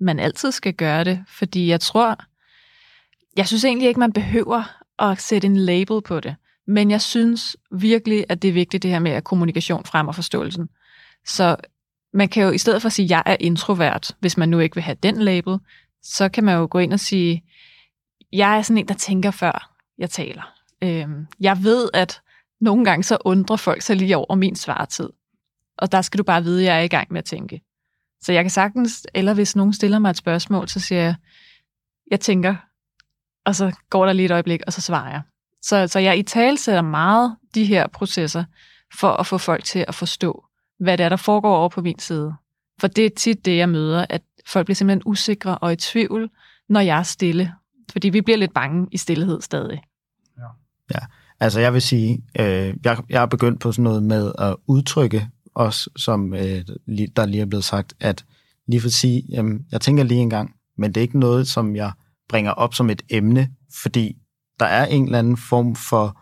man 0.00 0.20
altid 0.20 0.52
skal 0.52 0.74
gøre 0.74 1.04
det, 1.04 1.24
fordi 1.28 1.66
jeg 1.66 1.80
tror, 1.80 2.18
jeg 3.36 3.48
synes 3.48 3.64
egentlig 3.64 3.88
ikke, 3.88 4.00
man 4.00 4.12
behøver 4.12 4.82
at 4.98 5.20
sætte 5.20 5.46
en 5.46 5.56
label 5.56 6.02
på 6.02 6.20
det. 6.20 6.36
Men 6.66 6.90
jeg 6.90 7.00
synes 7.00 7.56
virkelig, 7.72 8.24
at 8.28 8.42
det 8.42 8.48
er 8.48 8.52
vigtigt 8.52 8.82
det 8.82 8.90
her 8.90 8.98
med, 8.98 9.10
at 9.10 9.24
kommunikation 9.24 9.84
fremmer 9.84 10.12
forståelsen. 10.12 10.68
Så 11.26 11.56
man 12.12 12.28
kan 12.28 12.42
jo 12.42 12.50
i 12.50 12.58
stedet 12.58 12.82
for 12.82 12.86
at 12.86 12.92
sige, 12.92 13.06
at 13.06 13.10
jeg 13.10 13.22
er 13.26 13.36
introvert, 13.40 14.16
hvis 14.20 14.36
man 14.36 14.48
nu 14.48 14.58
ikke 14.58 14.76
vil 14.76 14.82
have 14.82 14.96
den 15.02 15.16
label, 15.16 15.58
så 16.02 16.28
kan 16.28 16.44
man 16.44 16.58
jo 16.58 16.68
gå 16.70 16.78
ind 16.78 16.92
og 16.92 17.00
sige, 17.00 17.44
jeg 18.32 18.58
er 18.58 18.62
sådan 18.62 18.78
en, 18.78 18.88
der 18.88 18.94
tænker 18.94 19.30
før 19.30 19.73
jeg 19.98 20.10
taler. 20.10 20.42
Øhm, 20.82 21.26
jeg 21.40 21.64
ved, 21.64 21.90
at 21.94 22.20
nogle 22.60 22.84
gange 22.84 23.02
så 23.02 23.18
undrer 23.24 23.56
folk 23.56 23.82
sig 23.82 23.96
lige 23.96 24.16
over 24.16 24.34
min 24.34 24.56
svartid. 24.56 25.10
Og 25.78 25.92
der 25.92 26.02
skal 26.02 26.18
du 26.18 26.24
bare 26.24 26.42
vide, 26.42 26.60
at 26.60 26.66
jeg 26.66 26.78
er 26.78 26.84
i 26.84 26.88
gang 26.88 27.12
med 27.12 27.18
at 27.18 27.24
tænke. 27.24 27.60
Så 28.22 28.32
jeg 28.32 28.44
kan 28.44 28.50
sagtens, 28.50 29.06
eller 29.14 29.34
hvis 29.34 29.56
nogen 29.56 29.72
stiller 29.72 29.98
mig 29.98 30.10
et 30.10 30.16
spørgsmål, 30.16 30.68
så 30.68 30.80
siger 30.80 31.00
jeg, 31.00 31.14
jeg 32.10 32.20
tænker, 32.20 32.56
og 33.44 33.54
så 33.54 33.76
går 33.90 34.06
der 34.06 34.12
lige 34.12 34.26
et 34.26 34.30
øjeblik, 34.30 34.60
og 34.66 34.72
så 34.72 34.80
svarer 34.80 35.10
jeg. 35.10 35.22
Så, 35.62 35.86
så 35.86 35.98
jeg 35.98 36.18
i 36.18 36.22
tale 36.22 36.58
sætter 36.58 36.82
meget 36.82 37.36
de 37.54 37.64
her 37.64 37.86
processer, 37.86 38.44
for 38.98 39.10
at 39.10 39.26
få 39.26 39.38
folk 39.38 39.64
til 39.64 39.84
at 39.88 39.94
forstå, 39.94 40.44
hvad 40.80 40.98
det 40.98 41.04
er, 41.04 41.08
der 41.08 41.16
foregår 41.16 41.56
over 41.56 41.68
på 41.68 41.82
min 41.82 41.98
side. 41.98 42.34
For 42.80 42.86
det 42.86 43.06
er 43.06 43.10
tit 43.10 43.44
det, 43.44 43.56
jeg 43.56 43.68
møder, 43.68 44.06
at 44.08 44.22
folk 44.46 44.66
bliver 44.66 44.74
simpelthen 44.74 45.02
usikre 45.06 45.58
og 45.58 45.72
i 45.72 45.76
tvivl, 45.76 46.30
når 46.68 46.80
jeg 46.80 46.98
er 46.98 47.02
stille. 47.02 47.54
Fordi 47.94 48.08
vi 48.08 48.20
bliver 48.20 48.36
lidt 48.36 48.54
bange 48.54 48.86
i 48.90 48.96
stillhed 48.96 49.40
stadig. 49.40 49.82
Ja, 50.38 50.46
ja. 50.94 51.00
altså 51.40 51.60
jeg 51.60 51.72
vil 51.72 51.82
sige, 51.82 52.22
øh, 52.40 52.74
jeg, 52.84 52.98
jeg 53.08 53.22
er 53.22 53.26
begyndt 53.26 53.60
på 53.60 53.72
sådan 53.72 53.82
noget 53.82 54.02
med 54.02 54.32
at 54.38 54.56
udtrykke 54.66 55.28
os, 55.54 55.88
som 55.96 56.34
øh, 56.34 56.64
der 57.16 57.26
lige 57.26 57.40
er 57.40 57.46
blevet 57.46 57.64
sagt, 57.64 57.94
at 58.00 58.24
lige 58.68 58.80
for 58.80 58.88
at 58.88 58.92
sige, 58.92 59.22
jamen, 59.28 59.66
jeg 59.72 59.80
tænker 59.80 60.04
lige 60.04 60.20
en 60.20 60.30
gang, 60.30 60.54
men 60.78 60.92
det 60.92 60.96
er 60.96 61.02
ikke 61.02 61.18
noget, 61.18 61.48
som 61.48 61.76
jeg 61.76 61.92
bringer 62.28 62.50
op 62.50 62.74
som 62.74 62.90
et 62.90 63.02
emne, 63.10 63.48
fordi 63.82 64.16
der 64.60 64.66
er 64.66 64.86
en 64.86 65.04
eller 65.04 65.18
anden 65.18 65.36
form 65.36 65.76
for 65.76 66.20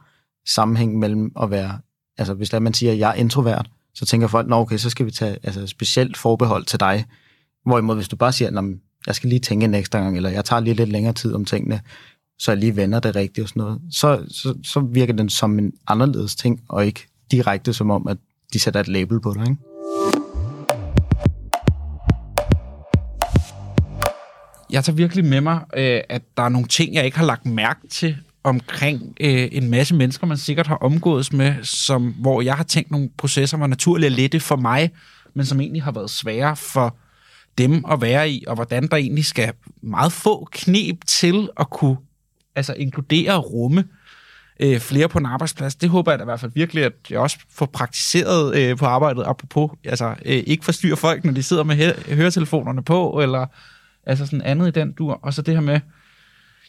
sammenhæng 0.49 0.99
mellem 0.99 1.33
at 1.43 1.51
være, 1.51 1.79
altså 2.19 2.35
hvis 2.35 2.53
man 2.53 2.75
siger, 2.75 2.93
at 2.93 2.99
jeg 2.99 3.11
er 3.11 3.15
introvert, 3.15 3.71
så 3.95 4.07
tænker 4.07 4.27
folk, 4.27 4.49
nå 4.49 4.57
okay, 4.57 4.77
så 4.77 4.91
skal 4.91 5.07
vi 5.07 5.11
tage 5.11 5.39
altså, 5.43 5.67
specielt 5.67 6.17
forbehold 6.17 6.65
til 6.65 6.81
dig. 6.81 7.05
Hvorimod 7.65 7.95
hvis 7.95 8.09
du 8.09 8.17
bare 8.17 8.33
siger, 8.33 8.51
jeg 9.07 9.15
skal 9.15 9.29
lige 9.29 9.41
tænke 9.41 9.65
en 9.65 9.75
ekstra 9.75 9.99
gang, 9.99 10.17
eller 10.17 10.31
jeg 10.31 10.45
tager 10.45 10.61
lige 10.61 10.75
lidt 10.75 10.89
længere 10.89 11.13
tid 11.13 11.35
om 11.35 11.45
tingene, 11.45 11.81
så 12.39 12.51
jeg 12.53 12.59
lige 12.59 12.77
vender 12.77 13.01
det 13.01 13.17
rigtigt 13.17 13.45
og 13.45 13.49
sådan 13.49 13.61
noget, 13.61 13.81
så, 13.91 14.25
så, 14.29 14.55
så 14.65 14.81
virker 14.81 15.13
den 15.13 15.29
som 15.29 15.59
en 15.59 15.73
anderledes 15.89 16.37
ting, 16.37 16.61
og 16.69 16.87
ikke 16.87 17.07
direkte 17.31 17.73
som 17.73 17.91
om, 17.91 18.09
at 18.09 18.17
de 18.53 18.59
sætter 18.59 18.81
et 18.81 18.89
label 18.89 19.21
på 19.21 19.35
dig, 19.35 19.43
ikke? 19.43 19.57
Jeg 24.71 24.85
tager 24.85 24.97
virkelig 24.97 25.25
med 25.25 25.41
mig, 25.41 25.61
øh, 25.77 26.01
at 26.09 26.23
der 26.37 26.43
er 26.43 26.49
nogle 26.49 26.69
ting, 26.69 26.95
jeg 26.95 27.05
ikke 27.05 27.19
har 27.19 27.27
lagt 27.27 27.47
mærke 27.47 27.89
til 27.89 28.17
omkring 28.45 29.17
øh, 29.21 29.49
en 29.53 29.71
masse 29.71 29.95
mennesker, 29.95 30.27
man 30.27 30.37
sikkert 30.37 30.67
har 30.67 30.77
omgået 30.77 31.33
med, 31.33 31.55
som, 31.63 32.15
hvor 32.19 32.43
jeg 32.43 32.55
har 32.55 32.65
tænkt 32.65 32.91
nogle 32.91 33.11
processer, 33.19 33.59
var 33.59 33.67
naturligt 33.67 34.13
lette 34.13 34.41
for 34.41 34.57
mig, 34.57 34.91
men 35.35 35.47
som 35.47 35.61
egentlig 35.61 35.83
har 35.83 35.93
været 35.93 36.11
svære 36.11 36.57
for 36.57 36.97
dem 37.59 37.85
at 37.91 38.01
være 38.01 38.31
i, 38.31 38.45
og 38.47 38.55
hvordan 38.55 38.89
der 38.89 38.97
egentlig 38.97 39.25
skal 39.25 39.53
meget 39.83 40.13
få 40.13 40.49
knep 40.53 40.97
til 41.07 41.49
at 41.61 41.71
kunne 41.71 41.97
altså 42.55 42.73
inkludere 42.73 43.35
og 43.35 43.53
rumme 43.53 43.85
øh, 44.61 44.81
flere 44.81 45.09
på 45.09 45.19
en 45.19 45.27
arbejdsplads. 45.27 45.75
Det 45.75 45.89
håber 45.89 46.13
jeg 46.13 46.19
da 46.19 46.25
i 46.25 46.25
hvert 46.25 46.41
fald 46.41 46.53
virkelig, 46.55 46.85
at 46.85 46.93
jeg 47.11 47.19
også 47.19 47.39
får 47.51 47.67
praktiseret 47.67 48.57
øh, 48.57 48.77
på 48.77 48.87
arbejdet, 48.87 49.25
apropos 49.27 49.71
altså 49.85 50.09
øh, 50.09 50.43
ikke 50.47 50.65
forstyrre 50.65 50.97
folk, 50.97 51.25
når 51.25 51.33
de 51.33 51.43
sidder 51.43 51.65
med 51.65 51.77
hø- 51.77 52.15
høretelefonerne 52.15 52.83
på, 52.83 53.21
eller 53.23 53.47
altså 54.07 54.27
sådan 54.27 54.43
andet 54.43 54.69
i 54.69 54.81
den 54.81 54.93
dur. 54.93 55.21
Og 55.23 55.35
så 55.35 55.43
det 55.43 55.55
her 55.55 55.61
med, 55.61 55.81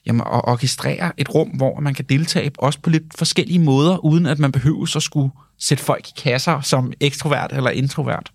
jamen, 0.06 0.22
at 0.22 0.28
orkestrere 0.44 1.12
et 1.18 1.36
rum, 1.36 1.50
hvor 1.50 1.80
man 1.80 1.94
kan 1.94 2.06
deltage 2.06 2.52
også 2.58 2.80
på 2.80 2.90
lidt 2.90 3.18
forskellige 3.18 3.60
måder, 3.60 4.06
uden 4.06 4.26
at 4.26 4.40
man 4.40 4.52
behøver 4.52 4.86
så 4.86 5.00
skulle 5.00 5.32
sætte 5.60 5.84
folk 5.84 6.08
i 6.08 6.14
kasser 6.18 6.62
som 6.62 6.94
ekstrovert 7.00 7.54
eller 7.54 7.70
introvert. 7.70 8.32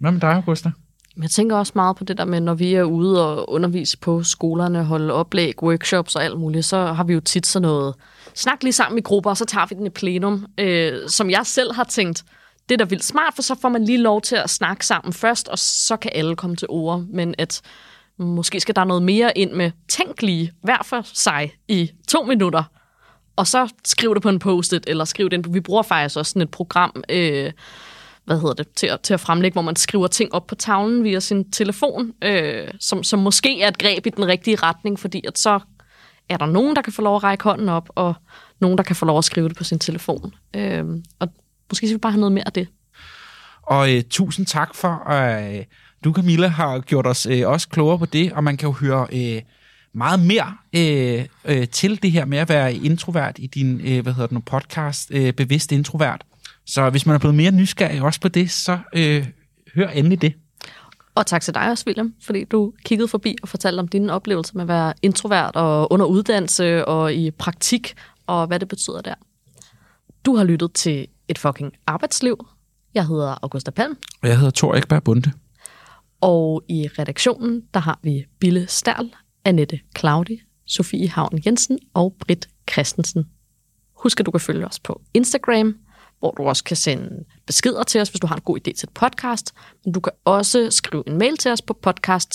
Hvad 0.00 0.12
med 0.12 0.20
dig, 0.20 0.30
Augusta? 0.30 0.70
Men 1.18 1.22
Jeg 1.22 1.30
tænker 1.30 1.56
også 1.56 1.72
meget 1.74 1.96
på 1.96 2.04
det 2.04 2.18
der 2.18 2.24
med, 2.24 2.40
når 2.40 2.54
vi 2.54 2.74
er 2.74 2.82
ude 2.82 3.26
og 3.26 3.50
undervise 3.50 3.98
på 3.98 4.22
skolerne, 4.22 4.84
holde 4.84 5.14
oplæg, 5.14 5.62
workshops 5.62 6.16
og 6.16 6.24
alt 6.24 6.40
muligt, 6.40 6.64
så 6.64 6.86
har 6.92 7.04
vi 7.04 7.12
jo 7.12 7.20
tit 7.20 7.46
sådan 7.46 7.62
noget, 7.62 7.94
snak 8.34 8.62
lige 8.62 8.72
sammen 8.72 8.98
i 8.98 9.02
grupper, 9.02 9.30
og 9.30 9.36
så 9.36 9.44
tager 9.44 9.66
vi 9.66 9.74
den 9.74 9.86
i 9.86 9.90
plenum, 9.90 10.46
øh, 10.58 11.08
som 11.08 11.30
jeg 11.30 11.46
selv 11.46 11.72
har 11.72 11.84
tænkt, 11.84 12.24
det 12.68 12.74
er 12.74 12.78
da 12.78 12.84
vildt 12.84 13.04
smart, 13.04 13.34
for 13.34 13.42
så 13.42 13.54
får 13.62 13.68
man 13.68 13.84
lige 13.84 13.98
lov 13.98 14.22
til 14.22 14.36
at 14.36 14.50
snakke 14.50 14.86
sammen 14.86 15.12
først, 15.12 15.48
og 15.48 15.58
så 15.58 15.96
kan 15.96 16.10
alle 16.14 16.36
komme 16.36 16.56
til 16.56 16.66
ord, 16.70 17.04
men 17.08 17.34
at 17.38 17.62
Måske 18.18 18.60
skal 18.60 18.76
der 18.76 18.84
noget 18.84 19.02
mere 19.02 19.38
ind 19.38 19.52
med, 19.52 19.70
tænk 19.88 20.22
lige 20.22 20.52
hver 20.62 20.82
for 20.84 21.00
sig 21.04 21.52
i 21.68 21.90
to 22.08 22.22
minutter, 22.22 22.62
og 23.36 23.46
så 23.46 23.68
skriv 23.84 24.14
det 24.14 24.22
på 24.22 24.28
en 24.28 24.38
post-it, 24.38 24.84
eller 24.86 25.04
skriv 25.04 25.30
det 25.30 25.36
ind. 25.36 25.52
Vi 25.52 25.60
bruger 25.60 25.82
faktisk 25.82 26.16
også 26.16 26.30
sådan 26.30 26.42
et 26.42 26.50
program, 26.50 27.02
øh, 27.08 27.52
hvad 28.28 28.40
hedder 28.40 28.54
det, 28.54 28.68
til 28.76 28.86
at, 28.86 29.00
til 29.00 29.14
at 29.14 29.20
fremlægge, 29.20 29.54
hvor 29.54 29.62
man 29.62 29.76
skriver 29.76 30.06
ting 30.06 30.34
op 30.34 30.46
på 30.46 30.54
tavlen 30.54 31.04
via 31.04 31.20
sin 31.20 31.50
telefon, 31.50 32.12
øh, 32.24 32.68
som, 32.80 33.02
som 33.02 33.18
måske 33.18 33.62
er 33.62 33.68
et 33.68 33.78
greb 33.78 34.06
i 34.06 34.10
den 34.10 34.26
rigtige 34.26 34.56
retning, 34.56 34.98
fordi 34.98 35.24
at 35.26 35.38
så 35.38 35.60
er 36.28 36.36
der 36.36 36.46
nogen, 36.46 36.76
der 36.76 36.82
kan 36.82 36.92
få 36.92 37.02
lov 37.02 37.16
at 37.16 37.22
række 37.22 37.44
hånden 37.44 37.68
op, 37.68 37.88
og 37.94 38.14
nogen, 38.60 38.78
der 38.78 38.84
kan 38.84 38.96
få 38.96 39.06
lov 39.06 39.18
at 39.18 39.24
skrive 39.24 39.48
det 39.48 39.56
på 39.56 39.64
sin 39.64 39.78
telefon. 39.78 40.34
Øh, 40.56 40.84
og 41.18 41.28
måske 41.70 41.86
skal 41.86 41.94
vi 41.94 41.98
bare 41.98 42.12
have 42.12 42.20
noget 42.20 42.32
mere 42.32 42.46
af 42.46 42.52
det. 42.52 42.68
Og 43.62 43.94
øh, 43.94 44.02
tusind 44.10 44.46
tak 44.46 44.74
for 44.74 45.12
øh, 45.12 45.64
du, 46.04 46.12
Camilla, 46.12 46.46
har 46.46 46.80
gjort 46.80 47.06
os 47.06 47.26
øh, 47.26 47.48
også 47.48 47.68
klogere 47.68 47.98
på 47.98 48.06
det, 48.06 48.32
og 48.32 48.44
man 48.44 48.56
kan 48.56 48.68
jo 48.68 48.72
høre 48.72 49.06
øh, 49.12 49.42
meget 49.94 50.20
mere 50.20 50.56
øh, 50.72 51.24
øh, 51.44 51.68
til 51.68 52.02
det 52.02 52.12
her 52.12 52.24
med 52.24 52.38
at 52.38 52.48
være 52.48 52.74
introvert 52.74 53.36
i 53.38 53.46
din 53.46 53.80
øh, 53.80 54.02
hvad 54.02 54.12
hedder 54.12 54.26
det 54.26 54.32
nu, 54.32 54.40
podcast, 54.40 55.10
øh, 55.14 55.32
Bevidst 55.32 55.72
Introvert. 55.72 56.24
Så 56.68 56.90
hvis 56.90 57.06
man 57.06 57.14
er 57.14 57.18
blevet 57.18 57.34
mere 57.34 57.50
nysgerrig 57.50 58.02
også 58.02 58.20
på 58.20 58.28
det, 58.28 58.50
så 58.50 58.78
øh, 58.92 59.26
hør 59.74 59.88
endelig 59.88 60.22
det. 60.22 60.34
Og 61.14 61.26
tak 61.26 61.42
til 61.42 61.54
dig 61.54 61.70
også, 61.70 61.84
William, 61.86 62.14
fordi 62.22 62.44
du 62.44 62.72
kiggede 62.84 63.08
forbi 63.08 63.36
og 63.42 63.48
fortalte 63.48 63.80
om 63.80 63.88
dine 63.88 64.12
oplevelser 64.12 64.52
med 64.54 64.62
at 64.62 64.68
være 64.68 64.92
introvert 65.02 65.56
og 65.56 65.92
under 65.92 66.06
uddannelse 66.06 66.84
og 66.84 67.14
i 67.14 67.30
praktik, 67.30 67.94
og 68.26 68.46
hvad 68.46 68.60
det 68.60 68.68
betyder 68.68 69.00
der. 69.00 69.14
Du 70.24 70.36
har 70.36 70.44
lyttet 70.44 70.72
til 70.72 71.06
Et 71.28 71.38
fucking 71.38 71.72
arbejdsliv. 71.86 72.46
Jeg 72.94 73.06
hedder 73.06 73.38
Augusta 73.42 73.70
Palm. 73.70 73.96
Og 74.22 74.28
jeg 74.28 74.36
hedder 74.36 74.50
Thor 74.50 74.74
Ekberg 74.74 75.02
Bunde. 75.02 75.32
Og 76.20 76.64
i 76.68 76.88
redaktionen, 76.98 77.62
der 77.74 77.80
har 77.80 77.98
vi 78.02 78.24
Bille 78.40 78.66
Stærl, 78.66 79.10
Annette 79.44 79.80
Claudi, 79.98 80.40
Sofie 80.66 81.08
Havn 81.08 81.42
Jensen 81.46 81.78
og 81.94 82.16
Britt 82.20 82.48
Christensen. 82.72 83.26
Husk, 83.96 84.20
at 84.20 84.26
du 84.26 84.30
kan 84.30 84.40
følge 84.40 84.66
os 84.66 84.80
på 84.80 85.00
Instagram, 85.14 85.74
hvor 86.18 86.30
du 86.30 86.42
også 86.42 86.64
kan 86.64 86.76
sende 86.76 87.24
beskeder 87.46 87.82
til 87.82 88.00
os, 88.00 88.08
hvis 88.08 88.20
du 88.20 88.26
har 88.26 88.34
en 88.34 88.42
god 88.42 88.58
idé 88.58 88.72
til 88.72 88.86
et 88.86 88.94
podcast. 88.94 89.54
Men 89.84 89.94
du 89.94 90.00
kan 90.00 90.12
også 90.24 90.70
skrive 90.70 91.02
en 91.06 91.18
mail 91.18 91.36
til 91.36 91.50
os 91.50 91.62
på 91.62 91.72
podcast 91.82 92.34